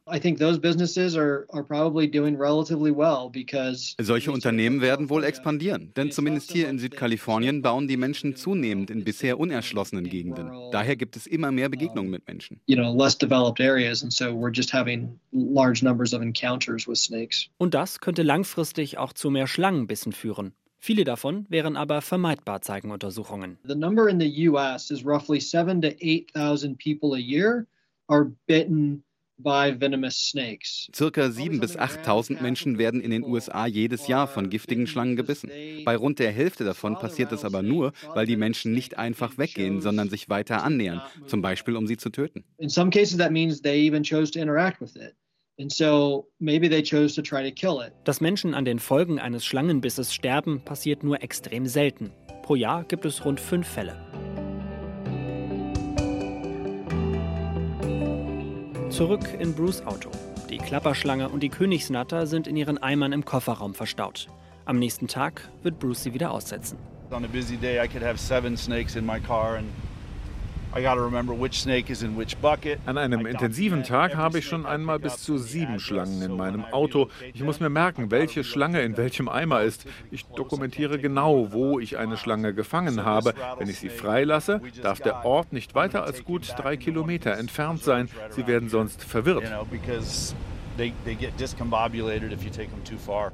Solche 3.99 4.31
Unternehmen 4.31 4.81
werden 4.81 5.09
wohl 5.09 5.23
expandieren, 5.23 5.91
denn 5.95 6.11
zumindest 6.11 6.51
hier 6.51 6.69
in 6.69 6.77
Südkalifornien 6.77 7.61
bauen 7.61 7.87
die 7.87 7.97
Menschen 7.97 8.35
zunehmend 8.35 8.91
in 8.91 9.03
bisher 9.03 9.39
unerschlossenen 9.39 10.07
Gegenden. 10.07 10.51
Daher 10.71 10.95
gibt 10.95 11.15
es 11.15 11.25
immer 11.25 11.51
mehr 11.51 11.69
Begegnungen 11.69 12.11
mit 12.11 12.27
Menschen. 12.27 12.61
Und 17.57 17.73
das 17.73 17.99
könnte 17.99 18.23
langfristig 18.23 18.97
auch 18.97 19.13
zu 19.13 19.29
mehr 19.29 19.47
Schlangenbissen 19.47 20.11
führen. 20.11 20.53
Viele 20.83 21.03
davon 21.03 21.45
wären 21.47 21.77
aber 21.77 22.01
vermeidbar, 22.01 22.61
zeigen 22.61 22.89
Untersuchungen. 22.89 23.59
The 23.63 23.75
number 23.75 24.09
in 24.09 24.19
the 24.19 24.49
US 24.49 24.89
is 24.89 25.05
roughly 25.05 25.39
7 25.39 25.79
to 25.81 25.89
8,000 26.01 26.75
people 26.75 27.15
a 27.15 27.19
year 27.19 27.67
are 28.07 28.31
bitten 28.47 29.03
Circa 29.43 31.25
7.000 31.25 31.59
bis 31.59 31.77
8.000 31.77 32.41
Menschen 32.41 32.77
werden 32.77 33.01
in 33.01 33.11
den 33.11 33.23
USA 33.23 33.65
jedes 33.65 34.07
Jahr 34.07 34.27
von 34.27 34.49
giftigen 34.49 34.87
Schlangen 34.87 35.15
gebissen. 35.15 35.49
Bei 35.83 35.95
rund 35.95 36.19
der 36.19 36.31
Hälfte 36.31 36.63
davon 36.63 36.95
passiert 36.99 37.31
es 37.31 37.43
aber 37.43 37.63
nur, 37.63 37.93
weil 38.13 38.25
die 38.25 38.35
Menschen 38.35 38.73
nicht 38.73 38.97
einfach 38.97 39.37
weggehen, 39.37 39.81
sondern 39.81 40.09
sich 40.09 40.29
weiter 40.29 40.63
annähern, 40.63 41.01
zum 41.25 41.41
Beispiel 41.41 41.75
um 41.75 41.87
sie 41.87 41.97
zu 41.97 42.09
töten. 42.09 42.43
In 42.57 42.69
some 42.69 42.91
cases 42.91 43.17
that 43.17 43.31
means 43.31 43.61
they 43.61 43.87
even 43.87 44.03
chose 44.03 44.31
to 44.31 44.39
interact 44.39 44.79
with 44.81 44.95
it. 44.95 45.15
Dass 48.03 48.21
Menschen 48.21 48.53
an 48.53 48.65
den 48.65 48.79
Folgen 48.79 49.19
eines 49.19 49.45
Schlangenbisses 49.45 50.13
sterben, 50.13 50.61
passiert 50.65 51.03
nur 51.03 51.21
extrem 51.21 51.67
selten. 51.67 52.11
Pro 52.41 52.55
Jahr 52.55 52.83
gibt 52.83 53.05
es 53.05 53.23
rund 53.25 53.39
fünf 53.39 53.67
Fälle. 53.67 53.95
Zurück 58.89 59.23
in 59.39 59.53
Bruce 59.53 59.81
Auto. 59.85 60.09
Die 60.49 60.57
Klapperschlange 60.57 61.29
und 61.29 61.41
die 61.41 61.49
Königsnatter 61.49 62.27
sind 62.27 62.45
in 62.45 62.57
ihren 62.57 62.77
Eimern 62.77 63.13
im 63.13 63.23
Kofferraum 63.23 63.73
verstaut. 63.73 64.27
Am 64.65 64.79
nächsten 64.79 65.07
Tag 65.07 65.49
wird 65.63 65.79
Bruce 65.79 66.03
sie 66.03 66.13
wieder 66.13 66.31
aussetzen. 66.31 66.77
On 67.11 67.23
a 67.23 67.27
busy 67.27 67.57
day 67.57 67.83
I 67.83 67.87
could 67.87 68.03
have 68.03 68.17
seven 68.17 68.57
snakes 68.57 68.95
in 68.95 69.05
my 69.05 69.19
car 69.19 69.57
and 69.57 69.67
an 72.85 72.97
einem 72.97 73.25
intensiven 73.25 73.83
Tag 73.83 74.15
habe 74.15 74.39
ich 74.39 74.45
schon 74.45 74.65
einmal 74.65 74.99
bis 74.99 75.17
zu 75.17 75.37
sieben 75.37 75.81
Schlangen 75.81 76.21
in 76.21 76.37
meinem 76.37 76.63
Auto. 76.63 77.09
Ich 77.33 77.43
muss 77.43 77.59
mir 77.59 77.69
merken, 77.69 78.09
welche 78.09 78.45
Schlange 78.45 78.81
in 78.81 78.95
welchem 78.95 79.27
Eimer 79.27 79.63
ist. 79.63 79.85
Ich 80.11 80.25
dokumentiere 80.25 80.97
genau, 80.97 81.51
wo 81.51 81.79
ich 81.79 81.97
eine 81.97 82.15
Schlange 82.15 82.53
gefangen 82.53 83.03
habe. 83.03 83.33
Wenn 83.57 83.67
ich 83.67 83.79
sie 83.79 83.89
freilasse, 83.89 84.61
darf 84.81 85.01
der 85.01 85.25
Ort 85.25 85.51
nicht 85.51 85.75
weiter 85.75 86.05
als 86.05 86.23
gut 86.23 86.53
drei 86.57 86.77
Kilometer 86.77 87.37
entfernt 87.37 87.83
sein. 87.83 88.07
Sie 88.29 88.47
werden 88.47 88.69
sonst 88.69 89.03
verwirrt. 89.03 89.43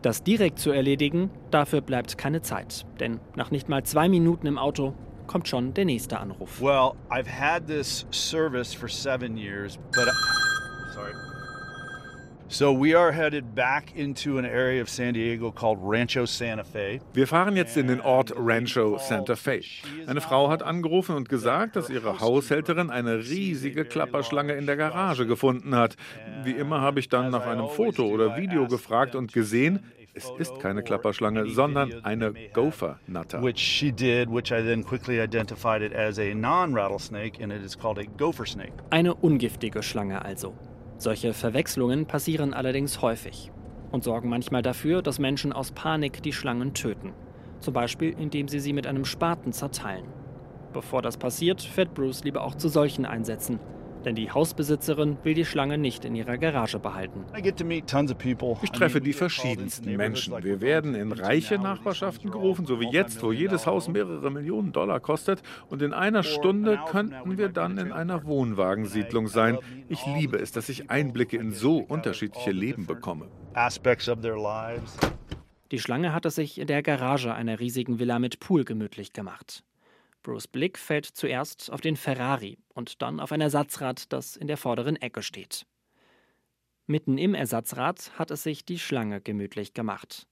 Das 0.02 0.24
direkt 0.24 0.60
zu 0.60 0.72
erledigen, 0.72 1.30
dafür 1.52 1.82
bleibt 1.82 2.18
keine 2.18 2.42
Zeit. 2.42 2.86
Denn 3.00 3.20
nach 3.36 3.52
nicht 3.52 3.70
mal 3.70 3.84
zwei 3.84 4.10
Minuten 4.10 4.48
im 4.48 4.58
Auto 4.58 4.96
kommt 5.28 5.48
schon 5.48 5.74
der 5.74 5.86
nächste 5.86 6.20
Anruf. 6.20 6.62
Well, 6.62 6.94
I've 7.10 7.28
had 7.28 7.68
this 7.68 8.06
service 8.12 8.74
for 8.74 8.90
seven 8.90 9.38
years, 9.38 9.78
but 9.94 10.08
sorry. 10.94 11.14
So 12.50 12.72
we 12.72 12.98
are 12.98 13.12
headed 13.12 13.56
back 13.56 13.94
into 13.94 14.38
an 14.38 14.46
area 14.46 14.82
of 14.82 14.88
San 14.90 15.14
Diego 15.14 15.52
called 15.52 15.80
Rancho 15.82 16.26
Santa 16.26 16.64
Fe. 16.64 17.02
Wir 17.14 17.28
fahren 17.28 17.58
jetzt 17.58 17.76
in 17.76 17.88
den 17.88 18.00
Ort 18.00 18.32
Rancho 18.38 18.98
Santa 19.00 19.36
Fe. 19.36 19.60
Eine 20.08 20.22
Frau 20.22 20.50
hat 20.50 20.64
angerufen 20.64 21.18
und 21.18 21.28
gesagt, 21.28 21.76
dass 21.76 21.90
ihre 21.90 22.22
Haushälterin 22.22 22.90
eine 22.90 23.18
riesige 23.18 23.84
Klapperschlange 23.84 24.54
in 24.54 24.66
der 24.66 24.78
Garage 24.78 25.28
gefunden 25.28 25.76
hat. 25.76 25.98
Wie 26.46 26.52
immer 26.52 26.80
habe 26.80 27.02
ich 27.02 27.10
dann 27.10 27.32
nach 27.32 27.46
einem 27.46 27.68
Foto 27.68 28.06
oder 28.06 28.38
Video 28.38 28.66
gefragt 28.66 29.16
und 29.16 29.34
gesehen, 29.34 29.84
es 30.18 30.32
ist 30.40 30.60
keine 30.60 30.82
Klapperschlange, 30.82 31.48
sondern 31.50 32.04
eine 32.04 32.34
Gopher-Natter. 32.54 33.44
Which 33.44 33.60
she 33.60 33.92
did, 33.92 34.30
which 34.30 34.52
I 34.52 34.64
then 34.64 34.84
quickly 34.84 35.22
identified 35.22 35.84
it 35.84 35.94
as 35.94 36.18
a 36.18 36.34
non-rattlesnake 36.34 37.42
and 37.42 37.54
it 37.54 37.64
is 37.64 37.78
called 37.78 38.00
a 38.00 38.04
gopher 38.18 38.48
snake. 38.48 38.74
Eine 38.90 39.14
ungiftige 39.14 39.84
Schlange 39.84 40.24
also. 40.26 40.56
Solche 40.98 41.34
Verwechslungen 41.34 42.08
passieren 42.08 42.56
allerdings 42.56 43.02
häufig 43.02 43.52
und 43.92 44.04
sorgen 44.04 44.30
manchmal 44.30 44.64
dafür, 44.64 45.04
dass 45.04 45.20
Menschen 45.20 45.54
aus 45.54 45.72
Panik 45.72 46.24
die 46.24 46.34
Schlangen 46.34 46.74
töten. 46.74 47.14
Zum 47.60 47.74
Beispiel, 47.74 48.16
indem 48.18 48.48
sie 48.48 48.60
sie 48.60 48.74
mit 48.74 48.88
einem 48.88 49.06
Spaten 49.06 49.54
zerteilen. 49.54 50.06
Bevor 50.74 51.04
das 51.04 51.18
passiert, 51.18 51.62
fährt 51.62 51.94
Bruce 51.94 52.24
lieber 52.24 52.44
auch 52.44 52.56
zu 52.56 52.70
solchen 52.70 53.06
Einsätzen 53.06 53.60
denn 54.08 54.16
die 54.16 54.32
Hausbesitzerin 54.32 55.18
will 55.24 55.34
die 55.34 55.44
Schlange 55.44 55.78
nicht 55.78 56.06
in 56.06 56.16
ihrer 56.16 56.38
Garage 56.38 56.80
behalten. 56.80 57.26
Ich 57.36 58.72
treffe 58.72 59.02
die 59.02 59.12
verschiedensten 59.12 59.98
Menschen. 59.98 60.34
Wir 60.44 60.62
werden 60.62 60.96
in 60.96 61.12
reiche 61.12 61.60
Nachbarschaften 61.60 62.32
gerufen, 62.32 62.66
so 62.66 62.80
wie 62.80 62.90
jetzt, 62.90 63.22
wo 63.22 63.34
jedes 63.34 63.68
Haus 63.68 63.90
mehrere 63.90 64.32
Millionen 64.32 64.72
Dollar 64.72 65.02
kostet. 65.02 65.44
Und 65.70 65.82
in 65.82 65.92
einer 65.92 66.24
Stunde 66.24 66.80
könnten 66.90 67.38
wir 67.38 67.50
dann 67.50 67.78
in 67.78 67.92
einer 67.92 68.24
Wohnwagensiedlung 68.26 69.28
sein. 69.28 69.58
Ich 69.90 70.06
liebe 70.06 70.38
es, 70.38 70.54
dass 70.54 70.70
ich 70.70 70.90
Einblicke 70.90 71.36
in 71.36 71.52
so 71.52 71.80
unterschiedliche 71.80 72.52
Leben 72.52 72.86
bekomme. 72.86 73.28
Die 75.72 75.80
Schlange 75.80 76.14
hat 76.14 76.26
es 76.26 76.36
sich 76.36 76.60
in 76.60 76.68
der 76.68 76.82
Garage 76.82 77.34
einer 77.34 77.60
riesigen 77.60 78.00
Villa 78.00 78.20
mit 78.20 78.40
Pool 78.40 78.64
gemütlich 78.64 79.12
gemacht. 79.12 79.66
Bruce 80.24 80.48
Blick 80.48 80.78
fällt 80.78 81.06
zuerst 81.06 81.72
auf 81.72 81.82
den 81.82 81.96
Ferrari 81.96 82.58
und 82.74 83.02
dann 83.02 83.20
auf 83.20 83.32
ein 83.32 83.42
Ersatzrad, 83.42 84.12
das 84.12 84.36
in 84.36 84.48
der 84.48 84.58
vorderen 84.58 84.96
Ecke 84.96 85.22
steht. 85.22 85.66
Mitten 86.86 87.18
im 87.18 87.34
Ersatzrad 87.34 88.12
hat 88.18 88.32
es 88.32 88.44
sich 88.44 88.66
die 88.66 88.80
Schlange 88.80 89.22
gemütlich 89.22 89.74
gemacht. 89.74 90.28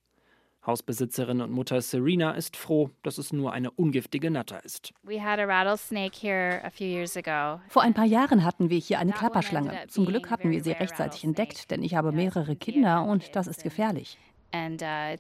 Hausbesitzerin 0.66 1.42
und 1.42 1.52
Mutter 1.52 1.80
Serena 1.82 2.32
ist 2.32 2.58
froh, 2.58 2.90
dass 3.04 3.18
es 3.18 3.32
nur 3.32 3.52
eine 3.54 3.72
ungiftige 3.72 4.32
Natter 4.32 4.64
ist. 4.64 4.94
Vor 7.68 7.84
ein 7.84 7.94
paar 7.94 8.06
Jahren 8.06 8.44
hatten 8.44 8.70
wir 8.70 8.80
hier 8.80 9.00
eine 9.00 9.12
Klapperschlange. 9.12 9.86
Zum 9.90 10.06
Glück 10.06 10.32
hatten 10.32 10.50
wir 10.50 10.64
sie 10.64 10.72
rechtzeitig 10.72 11.24
entdeckt, 11.24 11.70
denn 11.70 11.84
ich 11.84 11.96
habe 11.96 12.12
mehrere 12.12 12.56
Kinder 12.56 13.04
und 13.04 13.36
das 13.36 13.48
ist 13.48 13.64
gefährlich. 13.64 14.18
Uh. 14.54 15.16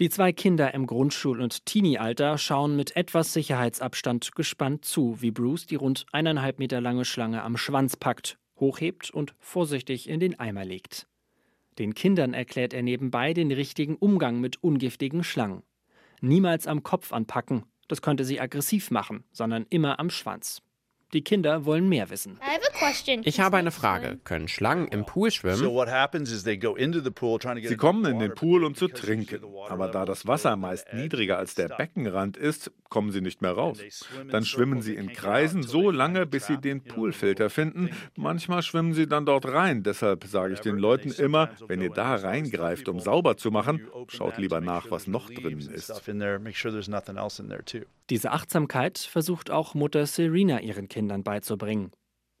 Die 0.00 0.10
zwei 0.10 0.32
Kinder 0.32 0.74
im 0.74 0.86
Grundschul- 0.86 1.40
und 1.40 1.66
Teenie-Alter 1.66 2.38
schauen 2.38 2.76
mit 2.76 2.96
etwas 2.96 3.32
Sicherheitsabstand 3.32 4.34
gespannt 4.34 4.84
zu, 4.84 5.20
wie 5.20 5.30
Bruce 5.30 5.66
die 5.66 5.76
rund 5.76 6.06
eineinhalb 6.12 6.58
Meter 6.58 6.80
lange 6.80 7.04
Schlange 7.04 7.42
am 7.42 7.56
Schwanz 7.56 7.96
packt, 7.96 8.38
hochhebt 8.58 9.10
und 9.10 9.34
vorsichtig 9.38 10.08
in 10.08 10.20
den 10.20 10.38
Eimer 10.38 10.64
legt. 10.64 11.06
Den 11.78 11.94
Kindern 11.94 12.34
erklärt 12.34 12.72
er 12.72 12.82
nebenbei 12.82 13.34
den 13.34 13.52
richtigen 13.52 13.96
Umgang 13.96 14.40
mit 14.40 14.62
ungiftigen 14.62 15.22
Schlangen. 15.22 15.62
Niemals 16.20 16.66
am 16.66 16.82
Kopf 16.82 17.12
anpacken, 17.12 17.64
das 17.88 18.02
könnte 18.02 18.24
sie 18.24 18.40
aggressiv 18.40 18.90
machen, 18.90 19.24
sondern 19.32 19.66
immer 19.68 20.00
am 20.00 20.10
Schwanz. 20.10 20.62
Die 21.12 21.22
Kinder 21.22 21.64
wollen 21.64 21.88
mehr 21.88 22.10
wissen. 22.10 22.40
Ich 23.22 23.40
habe 23.40 23.56
eine 23.56 23.70
Frage. 23.70 24.18
Können 24.24 24.48
Schlangen 24.48 24.88
im 24.88 25.06
Pool 25.06 25.30
schwimmen? 25.30 25.56
Sie 27.62 27.76
kommen 27.76 28.04
in 28.04 28.18
den 28.18 28.34
Pool, 28.34 28.64
um 28.64 28.74
zu 28.74 28.88
trinken. 28.88 29.40
Aber 29.68 29.88
da 29.88 30.04
das 30.04 30.26
Wasser 30.26 30.56
meist 30.56 30.92
niedriger 30.92 31.38
als 31.38 31.54
der 31.54 31.68
Beckenrand 31.68 32.36
ist, 32.36 32.72
kommen 32.88 33.12
sie 33.12 33.20
nicht 33.20 33.40
mehr 33.40 33.52
raus. 33.52 33.78
Dann 34.30 34.44
schwimmen 34.44 34.82
sie 34.82 34.96
in 34.96 35.12
Kreisen 35.12 35.62
so 35.62 35.90
lange, 35.92 36.26
bis 36.26 36.46
sie 36.46 36.58
den 36.58 36.82
Poolfilter 36.82 37.50
finden. 37.50 37.90
Manchmal 38.16 38.62
schwimmen 38.62 38.92
sie 38.92 39.06
dann 39.06 39.26
dort 39.26 39.46
rein. 39.46 39.84
Deshalb 39.84 40.24
sage 40.24 40.54
ich 40.54 40.60
den 40.60 40.76
Leuten 40.76 41.12
immer, 41.12 41.50
wenn 41.68 41.80
ihr 41.80 41.90
da 41.90 42.16
reingreift, 42.16 42.88
um 42.88 42.98
sauber 42.98 43.36
zu 43.36 43.50
machen, 43.50 43.86
schaut 44.08 44.38
lieber 44.38 44.60
nach, 44.60 44.90
was 44.90 45.06
noch 45.06 45.30
drin 45.30 45.60
ist. 45.60 46.02
Diese 48.10 48.30
Achtsamkeit 48.30 48.98
versucht 48.98 49.50
auch 49.50 49.74
Mutter 49.74 50.06
Serena 50.06 50.60
ihren 50.60 50.88
Kindern 50.88 50.95
beizubringen. 51.22 51.92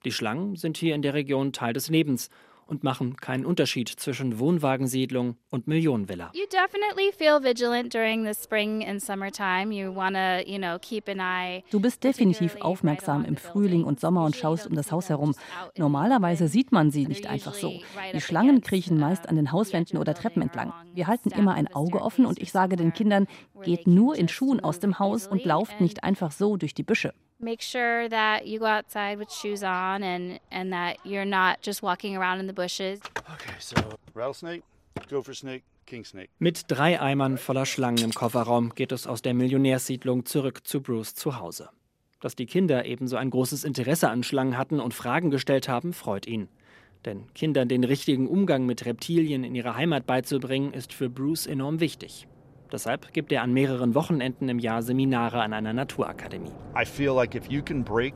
Die 0.04 0.12
Schlangen 0.12 0.56
sind 0.56 0.76
hier 0.76 0.94
in 0.94 1.02
der 1.02 1.14
Region 1.14 1.52
Teil 1.52 1.72
des 1.72 1.88
Lebens 1.88 2.30
und 2.66 2.82
machen 2.82 3.16
keinen 3.16 3.46
Unterschied 3.46 3.88
zwischen 3.88 4.38
Wohnwagensiedlung 4.38 5.36
und 5.50 5.66
Millionenvilla. 5.66 6.32
You 6.34 6.46
definitely 6.50 7.12
feel 7.12 7.42
vigilant 7.42 7.94
during 7.94 8.24
the 8.24 8.34
spring 8.34 8.84
and 8.84 9.00
summertime. 9.00 9.72
You 9.72 9.94
wanna, 9.94 10.46
you 10.46 10.58
know, 10.58 10.78
keep 10.80 11.08
an 11.08 11.20
eye. 11.20 11.62
Du 11.70 11.80
bist 11.80 12.02
definitiv 12.02 12.56
aufmerksam 12.60 13.24
im 13.24 13.36
Frühling 13.36 13.84
und 13.84 14.00
Sommer 14.00 14.24
und 14.24 14.36
schaust 14.36 14.66
um 14.66 14.74
das 14.74 14.90
Haus 14.90 15.08
herum. 15.08 15.34
Normalerweise 15.76 16.48
sieht 16.48 16.72
man 16.72 16.90
sie 16.90 17.06
nicht 17.06 17.26
einfach 17.26 17.54
so. 17.54 17.72
Die 18.12 18.20
Schlangen 18.20 18.60
kriechen 18.60 18.98
meist 18.98 19.28
an 19.28 19.36
den 19.36 19.52
Hauswänden 19.52 19.98
oder 19.98 20.14
Treppen 20.14 20.42
entlang. 20.42 20.72
Wir 20.94 21.06
halten 21.06 21.30
immer 21.30 21.54
ein 21.54 21.72
Auge 21.72 22.02
offen 22.02 22.26
und 22.26 22.40
ich 22.40 22.50
sage 22.50 22.76
den 22.76 22.92
Kindern, 22.92 23.26
geht 23.62 23.86
nur 23.86 24.16
in 24.16 24.28
Schuhen 24.28 24.60
aus 24.60 24.80
dem 24.80 24.98
Haus 24.98 25.26
und 25.28 25.44
lauft 25.44 25.80
nicht 25.80 26.02
einfach 26.02 26.32
so 26.32 26.56
durch 26.56 26.74
die 26.74 26.82
Büsche. 26.82 27.12
Make 27.38 27.60
sure 27.60 28.08
that 28.08 28.46
you 28.46 28.58
go 28.58 28.66
outside 28.66 29.18
with 29.18 29.30
shoes 29.30 29.62
on 29.62 30.02
and 30.02 30.40
and 30.50 30.72
that 30.72 30.96
you're 31.04 31.26
not 31.26 31.60
just 31.60 31.82
walking 31.82 32.16
around 32.16 32.40
in 32.40 32.46
the 32.46 32.54
bushes. 32.54 33.00
Okay, 33.34 33.54
so 33.58 33.76
rattlesnake, 34.14 34.62
gopher 35.10 35.34
snake, 35.34 35.62
king 35.84 36.04
snake. 36.04 36.30
Mit 36.38 36.64
drei 36.68 36.98
Eimern 36.98 37.36
voller 37.36 37.66
Schlangen 37.66 38.02
im 38.02 38.12
Kofferraum 38.12 38.74
geht 38.74 38.90
es 38.90 39.06
aus 39.06 39.20
der 39.20 39.34
Millionärssiedlung 39.34 40.24
zurück 40.24 40.66
zu 40.66 40.80
Bruce 40.80 41.14
zu 41.14 41.38
Hause. 41.38 41.68
Dass 42.20 42.36
die 42.36 42.46
Kinder 42.46 42.86
ebenso 42.86 43.16
ein 43.16 43.28
großes 43.28 43.64
Interesse 43.64 44.08
an 44.08 44.22
Schlangen 44.22 44.56
hatten 44.56 44.80
und 44.80 44.94
Fragen 44.94 45.30
gestellt 45.30 45.68
haben, 45.68 45.92
freut 45.92 46.26
ihn. 46.26 46.48
Denn 47.04 47.32
Kindern 47.34 47.68
den 47.68 47.84
richtigen 47.84 48.28
Umgang 48.28 48.64
mit 48.64 48.86
Reptilien 48.86 49.44
in 49.44 49.54
ihrer 49.54 49.76
Heimat 49.76 50.06
beizubringen, 50.06 50.72
ist 50.72 50.94
für 50.94 51.10
Bruce 51.10 51.46
enorm 51.46 51.80
wichtig. 51.80 52.26
Deshalb 52.72 53.12
gibt 53.12 53.32
er 53.32 53.42
an 53.42 53.52
mehreren 53.52 53.94
Wochenenden 53.94 54.48
im 54.48 54.58
Jahr 54.58 54.82
Seminare 54.82 55.40
an 55.40 55.52
einer 55.52 55.72
Naturakademie. 55.72 56.50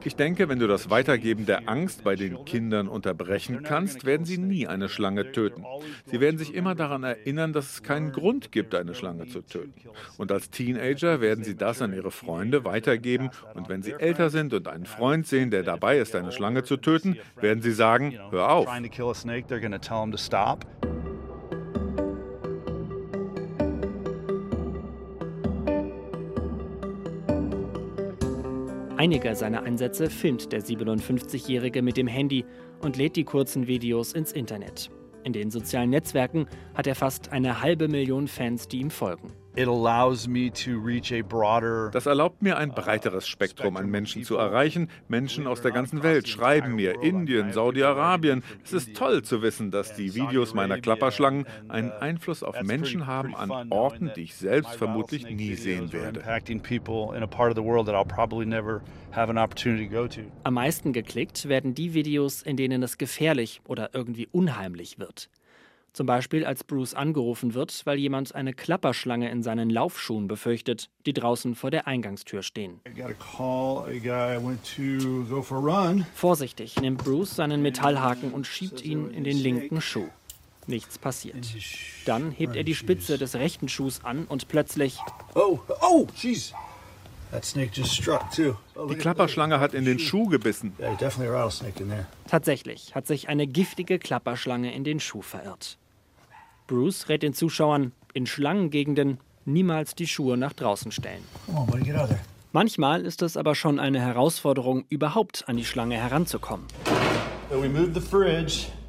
Ich 0.05 0.17
denke, 0.17 0.49
wenn 0.49 0.59
du 0.59 0.67
das 0.67 0.91
Weitergeben 0.91 1.47
der 1.47 1.69
Angst 1.69 2.05
bei 2.05 2.17
den 2.17 2.45
Kindern 2.45 2.89
unterbrechen 2.89 3.63
kannst, 3.63 4.05
werden 4.05 4.27
sie 4.27 4.39
nie 4.39 4.67
eine 4.67 4.89
Schlange 4.89 5.33
töten. 5.33 5.65
Sie 6.07 6.21
werden 6.21 6.39
sich 6.39 6.55
immer 6.55 6.75
daran 6.75 7.05
erinnern, 7.05 7.53
dass 7.53 7.71
es 7.71 7.83
keinen 7.83 8.13
Grund 8.13 8.53
gibt, 8.53 8.75
eine 8.75 8.95
Schlange 8.95 9.27
zu 9.27 9.43
töten. 9.43 9.75
Und 10.19 10.33
als 10.33 10.51
Teenager 10.51 11.21
werden 11.21 11.45
sie 11.45 11.57
das 11.57 11.81
an 11.81 11.93
ihre 11.93 12.11
Freunde 12.11 12.65
weitergeben. 12.65 13.31
Und 13.55 13.69
wenn 13.69 13.83
sie 13.83 13.93
älter 13.93 14.31
sind 14.31 14.53
und 14.53 14.67
einen 14.69 14.87
Freund 14.87 15.27
sehen, 15.27 15.51
der 15.51 15.63
dabei 15.63 15.99
ist, 15.99 16.15
eine 16.17 16.33
Schlange 16.33 16.65
zu 16.65 16.77
töten, 16.77 17.17
werden 17.41 17.63
sie 17.63 17.73
sagen, 17.73 18.19
hör 18.31 18.51
auf. 18.53 18.69
Einige 29.01 29.35
seiner 29.35 29.63
Einsätze 29.63 30.11
filmt 30.11 30.53
der 30.53 30.61
57-Jährige 30.61 31.81
mit 31.81 31.97
dem 31.97 32.07
Handy 32.07 32.45
und 32.83 32.99
lädt 32.99 33.17
die 33.17 33.25
kurzen 33.25 33.67
Videos 33.67 34.13
ins 34.13 34.31
Internet. 34.31 34.91
In 35.25 35.33
den 35.33 35.51
sozialen 35.51 35.89
Netzwerken 35.89 36.47
hat 36.75 36.87
er 36.87 36.95
fast 36.95 37.33
eine 37.33 37.63
halbe 37.63 37.89
Million 37.89 38.29
Fans, 38.29 38.69
die 38.69 38.81
ihm 38.81 38.91
folgen. 38.91 39.33
Das 41.91 42.07
erlaubt 42.07 42.43
mir 42.43 42.57
ein 42.57 42.71
breiteres 42.73 43.29
Spektrum 43.29 43.77
an 43.77 43.91
Menschen 43.91 44.25
zu 44.25 44.37
erreichen. 44.37 44.89
Menschen 45.09 45.47
aus 45.47 45.61
der 45.61 45.71
ganzen 45.71 46.03
Welt 46.03 46.29
schreiben 46.29 46.77
mir, 46.77 47.03
Indien, 47.03 47.53
Saudi-Arabien. 47.53 48.43
Es 48.65 48.73
ist 48.73 48.95
toll 48.95 49.23
zu 49.23 49.43
wissen, 49.43 49.71
dass 49.71 49.95
die 49.95 50.15
Videos 50.15 50.55
meiner 50.55 50.81
Klapperschlangen 50.81 51.47
einen 51.69 51.91
Einfluss 51.91 52.43
auf 52.43 52.61
Menschen 52.63 53.07
haben 53.07 53.35
an 53.35 53.71
Orten, 53.71 54.11
die 54.17 54.23
ich 54.23 54.35
selbst 54.35 54.77
vermutlich 54.77 55.29
nie 55.29 55.55
sehen 55.55 55.93
werde. 55.93 56.25
Am 60.45 60.55
meisten 60.55 60.93
geklickt 60.93 61.49
werden 61.49 61.75
die 61.75 61.95
Videos, 61.95 62.43
in 62.43 62.57
denen 62.57 62.83
es 62.83 62.99
gefährlich 62.99 63.61
oder 63.67 63.91
irgendwie 63.95 64.29
unheimlich 64.31 64.99
wird. 64.99 65.29
Zum 65.93 66.07
Beispiel, 66.07 66.45
als 66.45 66.63
Bruce 66.65 66.95
angerufen 66.95 67.55
wird, 67.55 67.83
weil 67.85 67.99
jemand 67.99 68.35
eine 68.35 68.53
Klapperschlange 68.53 69.31
in 69.31 69.43
seinen 69.43 69.71
Laufschuhen 69.71 70.29
befürchtet, 70.29 70.89
die 71.07 71.13
draußen 71.13 71.55
vor 71.55 71.71
der 71.71 71.87
Eingangstür 71.87 72.43
stehen. 72.43 72.81
Vorsichtig 76.15 76.81
nimmt 76.81 77.05
Bruce 77.05 77.37
seinen 77.37 77.63
Metallhaken 77.63 78.33
und 78.33 78.47
schiebt 78.47 78.85
ihn 78.85 79.11
in 79.11 79.25
den 79.25 79.37
linken 79.37 79.81
Schuh. 79.81 80.09
Nichts 80.67 80.99
passiert. 80.99 81.49
Dann 82.05 82.31
hebt 82.31 82.55
er 82.55 82.63
die 82.63 82.75
Spitze 82.75 83.19
des 83.19 83.35
rechten 83.35 83.69
Schuhs 83.69 84.05
an 84.05 84.27
und 84.27 84.49
plötzlich. 84.49 84.99
Oh, 85.35 85.59
oh, 85.81 86.07
jeez. 86.15 86.53
Die 87.33 88.95
Klapperschlange 88.97 89.61
hat 89.61 89.75
in 89.75 89.85
den 89.85 89.99
Schuh 89.99 90.27
gebissen. 90.27 90.73
Tatsächlich 92.29 92.95
hat 92.95 93.07
sich 93.07 93.29
eine 93.29 93.47
giftige 93.47 93.99
Klapperschlange 93.99 94.75
in 94.75 94.85
den 94.85 95.01
Schuh 95.01 95.23
verirrt. 95.23 95.79
Bruce 96.71 97.09
rät 97.09 97.25
den 97.25 97.35
Zuschauern, 97.35 97.91
in 98.15 98.27
Schlangengegenden 98.27 99.19
niemals 99.45 99.97
die 99.97 100.07
Schuhe 100.07 100.37
nach 100.37 100.53
draußen 100.53 100.93
stellen. 100.93 101.25
Manchmal 102.53 103.05
ist 103.05 103.23
es 103.23 103.37
aber 103.37 103.57
schon 103.57 103.81
eine 103.81 104.01
Herausforderung, 104.01 104.85
überhaupt 104.89 105.49
an 105.49 105.57
die 105.57 105.65
Schlange 105.65 105.97
heranzukommen. 105.97 106.67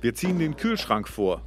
Wir 0.01 0.13
ziehen 0.13 0.37
den 0.37 0.55
Kühlschrank 0.55 1.07
vor. 1.07 1.41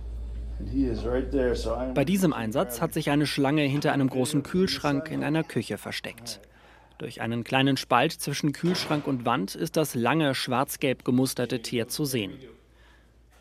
Bei 1.94 2.04
diesem 2.04 2.32
Einsatz 2.32 2.80
hat 2.80 2.92
sich 2.94 3.10
eine 3.10 3.28
Schlange 3.28 3.62
hinter 3.62 3.92
einem 3.92 4.10
großen 4.10 4.42
Kühlschrank 4.42 5.12
in 5.12 5.22
einer 5.22 5.44
Küche 5.44 5.78
versteckt. 5.78 6.40
Durch 6.98 7.20
einen 7.20 7.44
kleinen 7.44 7.76
Spalt 7.76 8.10
zwischen 8.10 8.50
Kühlschrank 8.50 9.06
und 9.06 9.24
Wand 9.24 9.54
ist 9.54 9.76
das 9.76 9.94
lange 9.94 10.34
schwarz-gelb 10.34 11.04
gemusterte 11.04 11.62
Tier 11.62 11.86
zu 11.86 12.04
sehen. 12.04 12.32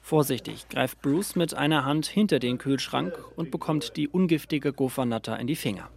Vorsichtig 0.06 0.68
greift 0.68 1.02
Bruce 1.02 1.38
mit 1.38 1.54
einer 1.54 1.86
Hand 1.86 2.08
hinter 2.08 2.40
den 2.40 2.58
Kühlschrank 2.58 3.18
und 3.38 3.52
bekommt 3.52 3.96
die 3.96 4.10
ungiftige 4.10 4.74
Gofernatter 4.74 5.40
in 5.40 5.48
die 5.48 5.56
Finger. 5.56 5.88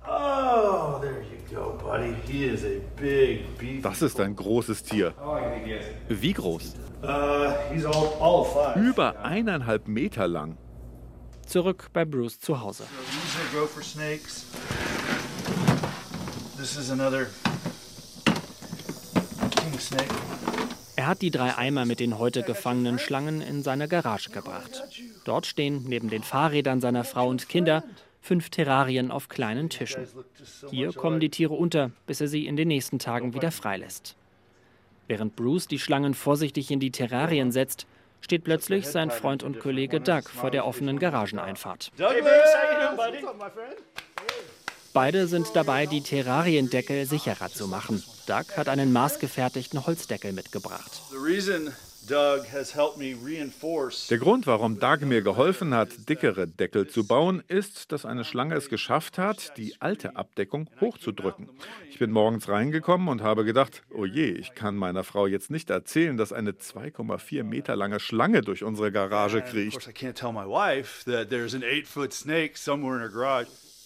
Das 3.83 4.03
ist 4.03 4.21
ein 4.21 4.37
großes 4.37 4.85
Tier. 4.85 5.13
Wie 6.09 6.33
groß? 6.33 6.75
Uh, 7.03 8.79
Über 8.79 9.25
eineinhalb 9.25 9.89
Meter 9.89 10.29
lang. 10.29 10.57
Zurück 11.45 11.89
bei 11.93 12.05
Bruce 12.05 12.39
zu 12.39 12.61
Hause. 12.61 12.85
This 16.57 16.79
is 16.79 16.91
another 16.91 17.27
king 19.51 19.79
snake. 19.79 20.26
Er 21.07 21.11
hat 21.11 21.23
die 21.23 21.31
drei 21.31 21.57
Eimer 21.57 21.85
mit 21.85 22.01
den 22.01 22.19
heute 22.19 22.43
gefangenen 22.43 22.99
Schlangen 22.99 23.41
in 23.41 23.63
seine 23.63 23.87
Garage 23.87 24.31
gebracht. 24.31 24.83
Dort 25.25 25.47
stehen 25.47 25.85
neben 25.87 26.11
den 26.11 26.25
Fahrrädern 26.25 26.81
seiner 26.81 27.05
Frau 27.05 27.29
und 27.29 27.49
Kinder 27.49 27.85
fünf 28.21 28.51
Terrarien 28.51 29.13
auf 29.13 29.29
kleinen 29.29 29.71
Tischen. 29.71 30.09
Hier 30.69 30.93
kommen 30.93 31.21
die 31.21 31.29
Tiere 31.29 31.55
unter, 31.55 31.93
bis 32.09 32.21
er 32.21 32.27
sie 32.27 32.49
in 32.49 32.57
den 32.57 32.67
nächsten 32.67 32.99
Tagen 32.99 33.35
wieder 33.35 33.53
freilässt. 33.53 34.17
Während 35.07 35.37
Bruce 35.37 35.69
die 35.69 35.79
Schlangen 35.79 36.13
vorsichtig 36.13 36.73
in 36.73 36.81
die 36.81 36.91
Terrarien 36.91 37.53
setzt, 37.53 37.87
steht 38.21 38.43
plötzlich 38.43 38.89
sein 38.89 39.13
Freund 39.13 39.45
und 39.45 39.61
Kollege 39.61 40.01
Doug 40.01 40.23
vor 40.29 40.51
der 40.51 40.67
offenen 40.67 40.99
Garageneinfahrt. 40.99 41.93
Beide 44.97 45.27
sind 45.27 45.55
dabei, 45.55 45.85
die 45.85 46.01
Terrariendeckel 46.01 47.05
sicherer 47.05 47.51
zu 47.51 47.69
machen. 47.69 48.03
Doug 48.27 48.57
hat 48.57 48.67
einen 48.71 48.95
maßgefertigten 48.95 49.87
Holzdeckel 49.87 50.33
mitgebracht. 50.33 51.03
Der 54.09 54.19
Grund, 54.19 54.47
warum 54.47 54.81
Doug 54.81 55.01
mir 55.03 55.21
geholfen 55.21 55.75
hat, 55.75 56.09
dickere 56.09 56.47
Deckel 56.47 56.89
zu 56.89 57.07
bauen, 57.07 57.43
ist, 57.47 57.93
dass 57.93 58.07
eine 58.07 58.25
Schlange 58.25 58.55
es 58.55 58.71
geschafft 58.71 59.19
hat, 59.19 59.59
die 59.59 59.75
alte 59.81 60.17
Abdeckung 60.17 60.71
hochzudrücken. 60.81 61.51
Ich 61.91 61.99
bin 61.99 62.11
morgens 62.11 62.49
reingekommen 62.49 63.09
und 63.09 63.21
habe 63.21 63.45
gedacht, 63.45 63.83
oh 63.91 64.07
je, 64.07 64.31
ich 64.31 64.55
kann 64.55 64.77
meiner 64.77 65.05
Frau 65.05 65.27
jetzt 65.27 65.51
nicht 65.51 65.69
erzählen, 65.69 66.17
dass 66.17 66.33
eine 66.33 66.53
2,4 66.53 67.43
Meter 67.43 67.77
lange 67.77 68.01
Schlange 68.01 68.41
durch 68.41 68.65
unsere 68.65 68.91
Garage 68.91 69.43
kriecht. 69.43 69.91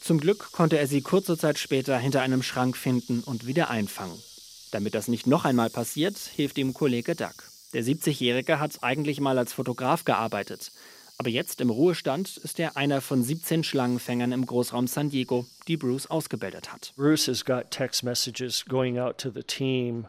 Zum 0.00 0.18
Glück 0.18 0.52
konnte 0.52 0.78
er 0.78 0.86
sie 0.86 1.02
kurze 1.02 1.36
Zeit 1.36 1.58
später 1.58 1.98
hinter 1.98 2.22
einem 2.22 2.42
Schrank 2.42 2.76
finden 2.76 3.20
und 3.20 3.46
wieder 3.46 3.70
einfangen. 3.70 4.18
Damit 4.70 4.94
das 4.94 5.08
nicht 5.08 5.26
noch 5.26 5.44
einmal 5.44 5.70
passiert, 5.70 6.16
hilft 6.16 6.58
ihm 6.58 6.74
Kollege 6.74 7.14
Duck. 7.14 7.50
Der 7.72 7.84
70-Jährige 7.84 8.58
hat 8.58 8.82
eigentlich 8.82 9.20
mal 9.20 9.38
als 9.38 9.52
Fotograf 9.52 10.04
gearbeitet. 10.04 10.72
Aber 11.18 11.28
jetzt 11.28 11.60
im 11.60 11.68
Ruhestand 11.68 12.38
ist 12.38 12.58
er 12.58 12.76
einer 12.78 13.02
von 13.02 13.22
17 13.22 13.62
Schlangenfängern 13.62 14.32
im 14.32 14.46
Großraum 14.46 14.86
San 14.86 15.10
Diego, 15.10 15.46
die 15.68 15.76
Bruce 15.76 16.06
ausgebildet 16.06 16.72
hat. 16.72 16.94
Bruce 16.96 17.28
has 17.28 17.44
got 17.44 17.70
text 17.70 18.02
messages 18.02 18.64
going 18.64 18.98
out 18.98 19.18
to 19.18 19.30
the 19.30 19.42
team 19.42 20.06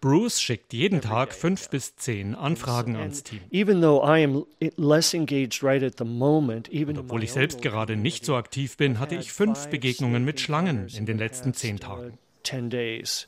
Bruce 0.00 0.40
schickt 0.40 0.72
jeden 0.72 1.00
Tag 1.00 1.34
fünf 1.34 1.68
bis 1.70 1.96
zehn 1.96 2.34
Anfragen 2.34 2.96
ans 2.96 3.22
Team. 3.22 3.40
Even 3.50 3.80
though 3.80 4.02
I 4.04 4.24
am 4.24 4.44
less 4.76 5.14
engaged 5.14 5.62
right 5.62 5.82
at 5.82 5.98
the 5.98 6.04
moment, 6.04 6.68
even 6.70 6.98
obwohl 6.98 7.22
ich 7.22 7.32
selbst 7.32 7.62
gerade 7.62 7.96
nicht 7.96 8.24
so 8.24 8.36
aktiv 8.36 8.76
bin, 8.76 8.98
hatte 8.98 9.14
ich 9.14 9.32
fünf 9.32 9.68
Begegnungen 9.68 10.24
mit 10.24 10.40
Schlangen 10.40 10.88
in 10.88 11.06
den 11.06 11.18
letzten 11.18 11.54
zehn 11.54 11.78
Tagen. 11.78 12.18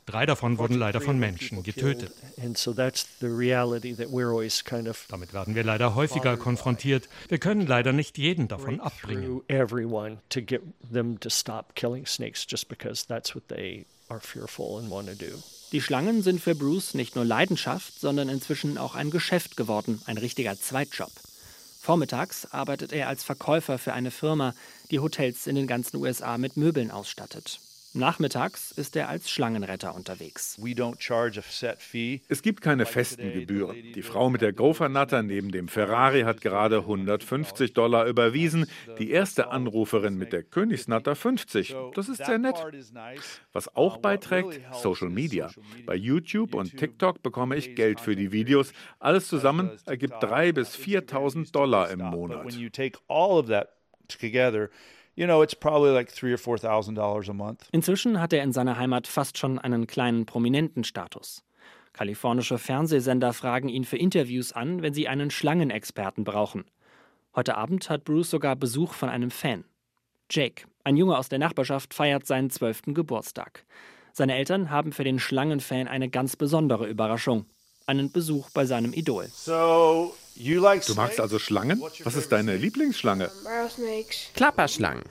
Drei 0.06 0.26
davon 0.26 0.58
wurden 0.58 0.74
leider 0.74 1.00
von 1.00 1.18
Menschen 1.18 1.62
getötet. 1.62 2.12
Damit 5.08 5.34
werden 5.34 5.54
wir 5.54 5.64
leider 5.64 5.94
häufiger 5.94 6.36
konfrontiert. 6.36 7.08
Wir 7.28 7.38
können 7.38 7.66
leider 7.66 7.92
nicht 7.92 8.18
jeden 8.18 8.48
davon 8.48 8.80
abbringen. 8.80 9.42
Die 15.72 15.80
Schlangen 15.80 16.22
sind 16.22 16.40
für 16.40 16.54
Bruce 16.54 16.94
nicht 16.94 17.16
nur 17.16 17.24
Leidenschaft, 17.24 17.98
sondern 17.98 18.28
inzwischen 18.28 18.76
auch 18.76 18.94
ein 18.94 19.10
Geschäft 19.10 19.56
geworden, 19.56 20.02
ein 20.04 20.18
richtiger 20.18 20.58
Zweitjob. 20.58 21.10
Vormittags 21.80 22.46
arbeitet 22.46 22.92
er 22.92 23.08
als 23.08 23.24
Verkäufer 23.24 23.78
für 23.78 23.92
eine 23.92 24.10
Firma, 24.10 24.54
die 24.90 25.00
Hotels 25.00 25.46
in 25.46 25.56
den 25.56 25.66
ganzen 25.66 25.96
USA 25.96 26.38
mit 26.38 26.56
Möbeln 26.56 26.90
ausstattet. 26.90 27.58
Nachmittags 27.94 28.72
ist 28.72 28.96
er 28.96 29.10
als 29.10 29.30
Schlangenretter 29.30 29.94
unterwegs. 29.94 30.56
Es 32.28 32.40
gibt 32.40 32.62
keine 32.62 32.86
festen 32.86 33.32
Gebühren. 33.34 33.76
Die 33.94 34.02
Frau 34.02 34.30
mit 34.30 34.40
der 34.40 34.54
Gophernatter 34.54 35.22
neben 35.22 35.52
dem 35.52 35.68
Ferrari 35.68 36.22
hat 36.22 36.40
gerade 36.40 36.78
150 36.78 37.74
Dollar 37.74 38.06
überwiesen, 38.06 38.66
die 38.98 39.10
erste 39.10 39.50
Anruferin 39.50 40.16
mit 40.16 40.32
der 40.32 40.42
Königsnatter 40.42 41.14
50. 41.14 41.76
Das 41.94 42.08
ist 42.08 42.24
sehr 42.24 42.38
nett. 42.38 42.56
Was 43.52 43.74
auch 43.76 43.98
beiträgt, 43.98 44.60
Social 44.72 45.10
Media. 45.10 45.50
Bei 45.84 45.94
YouTube 45.94 46.54
und 46.54 46.74
TikTok 46.76 47.22
bekomme 47.22 47.56
ich 47.56 47.74
Geld 47.74 48.00
für 48.00 48.16
die 48.16 48.32
Videos. 48.32 48.72
Alles 49.00 49.28
zusammen 49.28 49.70
ergibt 49.84 50.14
3.000 50.14 50.52
bis 50.54 50.76
4.000 50.76 51.52
Dollar 51.52 51.90
im 51.90 51.98
Monat. 51.98 52.46
You 55.14 55.26
know, 55.26 55.42
it's 55.42 55.54
probably 55.54 55.90
like 55.90 56.10
three 56.10 56.32
or 56.32 56.38
four 56.38 56.58
thousand 56.58 56.96
dollars 56.96 57.28
a 57.28 57.32
month. 57.32 57.68
Inzwischen 57.72 58.20
hat 58.20 58.32
er 58.32 58.42
in 58.42 58.52
seiner 58.52 58.76
Heimat 58.76 59.06
fast 59.06 59.38
schon 59.38 59.58
einen 59.58 59.86
kleinen 59.86 60.26
prominenten 60.26 60.84
Status. 60.84 61.42
Kalifornische 61.92 62.58
Fernsehsender 62.58 63.32
fragen 63.32 63.68
ihn 63.68 63.84
für 63.84 63.98
Interviews 63.98 64.52
an, 64.52 64.82
wenn 64.82 64.94
sie 64.94 65.08
einen 65.08 65.30
Schlangenexperten 65.30 66.24
brauchen. 66.24 66.64
Heute 67.34 67.56
Abend 67.56 67.90
hat 67.90 68.04
Bruce 68.04 68.30
sogar 68.30 68.56
Besuch 68.56 68.94
von 68.94 69.08
einem 69.08 69.30
Fan. 69.30 69.64
Jake, 70.30 70.64
ein 70.84 70.96
Junge 70.96 71.18
aus 71.18 71.28
der 71.28 71.38
Nachbarschaft, 71.38 71.92
feiert 71.92 72.26
seinen 72.26 72.50
zwölften 72.50 72.94
Geburtstag. 72.94 73.64
Seine 74.14 74.34
Eltern 74.34 74.70
haben 74.70 74.92
für 74.92 75.04
den 75.04 75.18
Schlangenfan 75.18 75.88
eine 75.88 76.08
ganz 76.08 76.36
besondere 76.36 76.86
Überraschung: 76.88 77.46
einen 77.86 78.12
Besuch 78.12 78.50
bei 78.50 78.64
seinem 78.64 78.92
Idol. 78.92 79.28
So, 79.32 80.14
Du 80.36 80.94
magst 80.94 81.20
also 81.20 81.38
Schlangen? 81.38 81.82
Was 82.04 82.14
ist 82.14 82.32
deine 82.32 82.56
Lieblingsschlange? 82.56 83.30
Klapperschlangen. 84.34 85.04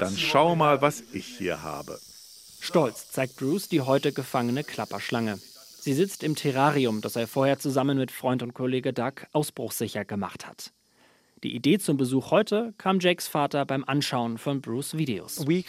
Dann 0.00 0.16
schau 0.16 0.56
mal, 0.56 0.80
was 0.82 1.02
ich 1.12 1.26
hier 1.26 1.62
habe. 1.62 1.98
Stolz 2.60 3.10
zeigt 3.10 3.36
Bruce 3.36 3.68
die 3.68 3.82
heute 3.82 4.12
gefangene 4.12 4.64
Klapperschlange. 4.64 5.38
Sie 5.80 5.92
sitzt 5.92 6.22
im 6.22 6.34
Terrarium, 6.34 7.02
das 7.02 7.14
er 7.16 7.28
vorher 7.28 7.58
zusammen 7.58 7.98
mit 7.98 8.10
Freund 8.10 8.42
und 8.42 8.54
Kollege 8.54 8.94
Doug 8.94 9.26
ausbruchssicher 9.32 10.06
gemacht 10.06 10.46
hat. 10.46 10.72
Die 11.44 11.54
Idee 11.54 11.78
zum 11.78 11.98
Besuch 11.98 12.30
heute 12.30 12.72
kam 12.78 13.00
Jakes 13.00 13.28
Vater 13.28 13.66
beim 13.66 13.84
Anschauen 13.84 14.38
von 14.38 14.62
Bruce 14.62 14.96
Videos. 14.96 15.46
Wir 15.46 15.62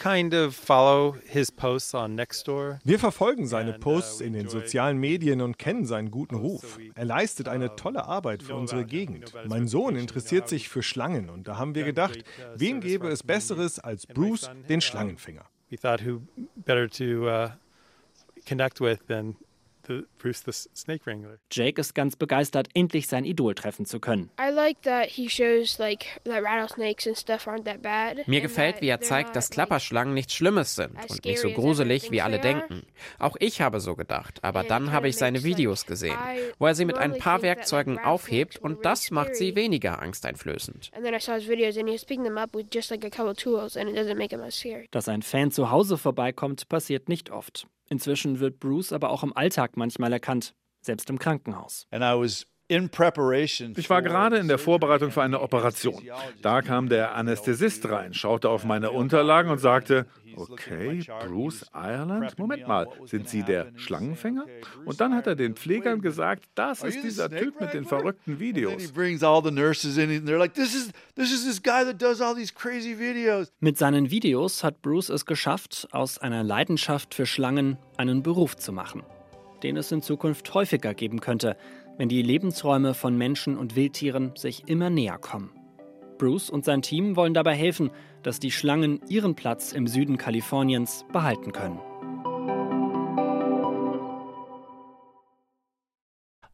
verfolgen 2.98 3.46
seine 3.46 3.76
uh, 3.76 3.78
Posts 3.78 4.22
in 4.22 4.32
den 4.32 4.48
sozialen 4.48 4.96
Medien 4.96 5.42
und 5.42 5.58
kennen 5.58 5.84
seinen 5.84 6.10
guten 6.10 6.36
Ruf. 6.36 6.78
Er 6.94 7.04
leistet 7.04 7.48
eine 7.48 7.76
tolle 7.76 8.06
Arbeit 8.06 8.42
für 8.42 8.54
unsere 8.54 8.86
Gegend. 8.86 9.34
Mein 9.46 9.68
Sohn 9.68 9.96
interessiert 9.96 10.48
sich 10.48 10.70
für 10.70 10.82
Schlangen 10.82 11.28
und 11.28 11.46
da 11.46 11.58
haben 11.58 11.74
wir 11.74 11.84
gedacht, 11.84 12.24
wen 12.54 12.80
gäbe 12.80 13.08
es 13.08 13.22
Besseres 13.22 13.78
als 13.78 14.06
Bruce, 14.06 14.48
den 14.70 14.80
Schlangenfinger? 14.80 15.44
We 15.68 15.76
thought 15.76 16.02
who 16.02 16.22
better 16.54 16.88
to 16.88 17.28
uh, 17.28 17.50
connect 18.48 18.80
with 18.80 19.00
than 19.08 19.36
Bruce 20.18 20.42
the 20.44 20.52
Snake 20.52 21.06
Wrangler. 21.06 21.38
Jake 21.50 21.80
ist 21.80 21.94
ganz 21.94 22.16
begeistert, 22.16 22.68
endlich 22.74 23.08
sein 23.08 23.24
Idol 23.24 23.54
treffen 23.54 23.86
zu 23.86 24.00
können. 24.00 24.30
Mir 28.26 28.40
gefällt, 28.40 28.80
wie 28.80 28.88
er 28.88 29.00
zeigt, 29.00 29.36
dass 29.36 29.50
Klapperschlangen 29.50 30.14
nichts 30.14 30.34
Schlimmes 30.34 30.74
sind 30.74 30.96
und 31.08 31.24
nicht 31.24 31.38
so 31.38 31.50
gruselig, 31.50 32.10
wie 32.10 32.22
alle 32.22 32.40
denken. 32.40 32.82
Auch 33.18 33.36
ich 33.38 33.60
habe 33.60 33.80
so 33.80 33.94
gedacht, 33.94 34.42
aber 34.42 34.64
dann 34.64 34.92
habe 34.92 35.08
ich 35.08 35.16
seine 35.16 35.44
Videos 35.44 35.86
gesehen, 35.86 36.18
wo 36.58 36.66
er 36.66 36.74
sie 36.74 36.84
mit 36.84 36.98
ein 36.98 37.18
paar 37.18 37.42
Werkzeugen 37.42 37.98
aufhebt 37.98 38.58
und 38.58 38.84
das 38.84 39.10
macht 39.10 39.36
sie 39.36 39.56
weniger 39.56 40.02
angsteinflößend. 40.02 40.90
Dass 44.90 45.08
ein 45.08 45.22
Fan 45.22 45.50
zu 45.50 45.70
Hause 45.70 45.98
vorbeikommt, 45.98 46.68
passiert 46.68 47.08
nicht 47.08 47.30
oft. 47.30 47.66
Inzwischen 47.88 48.40
wird 48.40 48.58
Bruce 48.60 48.92
aber 48.92 49.10
auch 49.10 49.22
im 49.22 49.36
Alltag 49.36 49.76
manchmal 49.76 50.12
erkannt, 50.12 50.54
selbst 50.80 51.08
im 51.10 51.18
Krankenhaus. 51.18 51.86
Ich 52.68 53.90
war 53.90 54.02
gerade 54.02 54.38
in 54.38 54.48
der 54.48 54.58
Vorbereitung 54.58 55.10
für 55.10 55.22
eine 55.22 55.40
Operation. 55.40 56.02
Da 56.42 56.62
kam 56.62 56.88
der 56.88 57.14
Anästhesist 57.14 57.88
rein, 57.88 58.12
schaute 58.12 58.48
auf 58.48 58.64
meine 58.64 58.90
Unterlagen 58.90 59.50
und 59.50 59.58
sagte, 59.58 60.06
okay, 60.36 61.00
Bruce 61.26 61.64
Ireland, 61.72 62.38
Moment 62.38 62.66
mal, 62.66 62.88
sind 63.04 63.28
Sie 63.28 63.42
der 63.42 63.72
Schlangenfänger? 63.76 64.46
Und 64.84 65.00
dann 65.00 65.14
hat 65.14 65.26
er 65.26 65.36
den 65.36 65.54
Pflegern 65.54 66.00
gesagt, 66.00 66.44
das 66.54 66.82
ist 66.82 67.02
dieser 67.02 67.30
Typ 67.30 67.60
mit 67.60 67.72
den 67.72 67.84
verrückten 67.84 68.38
Videos. 68.38 68.92
Mit 73.60 73.78
seinen 73.78 74.10
Videos 74.10 74.64
hat 74.64 74.82
Bruce 74.82 75.08
es 75.08 75.24
geschafft, 75.24 75.88
aus 75.92 76.18
einer 76.18 76.42
Leidenschaft 76.42 77.14
für 77.14 77.26
Schlangen 77.26 77.78
einen 77.96 78.22
Beruf 78.22 78.56
zu 78.56 78.72
machen, 78.72 79.02
den 79.62 79.76
es 79.76 79.92
in 79.92 80.02
Zukunft 80.02 80.52
häufiger 80.52 80.94
geben 80.94 81.20
könnte, 81.20 81.56
wenn 81.98 82.08
die 82.08 82.22
Lebensräume 82.22 82.94
von 82.94 83.16
Menschen 83.16 83.56
und 83.56 83.76
Wildtieren 83.76 84.32
sich 84.36 84.68
immer 84.68 84.90
näher 84.90 85.18
kommen. 85.18 85.50
Bruce 86.18 86.50
und 86.50 86.64
sein 86.64 86.82
Team 86.82 87.16
wollen 87.16 87.34
dabei 87.34 87.54
helfen, 87.54 87.90
dass 88.22 88.40
die 88.40 88.50
Schlangen 88.50 89.00
ihren 89.08 89.34
Platz 89.34 89.72
im 89.72 89.86
Süden 89.86 90.16
Kaliforniens 90.16 91.04
behalten 91.12 91.52
können. 91.52 91.80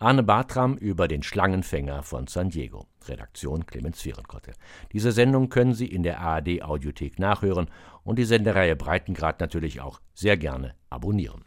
Arne 0.02 0.24
Bartram 0.24 0.76
über 0.76 1.06
den 1.06 1.22
Schlangenfänger 1.22 2.02
von 2.02 2.26
San 2.26 2.50
Diego. 2.50 2.88
Redaktion 3.06 3.66
Clemens 3.66 4.00
Vierenkotte. 4.02 4.52
Diese 4.92 5.12
Sendung 5.12 5.48
können 5.48 5.74
Sie 5.74 5.86
in 5.86 6.02
der 6.02 6.18
ARD 6.18 6.62
Audiothek 6.62 7.20
nachhören 7.20 7.70
und 8.02 8.18
die 8.18 8.24
Sendereihe 8.24 8.74
Breitengrad 8.74 9.38
natürlich 9.38 9.80
auch 9.80 10.00
sehr 10.12 10.36
gerne 10.36 10.74
abonnieren. 10.90 11.44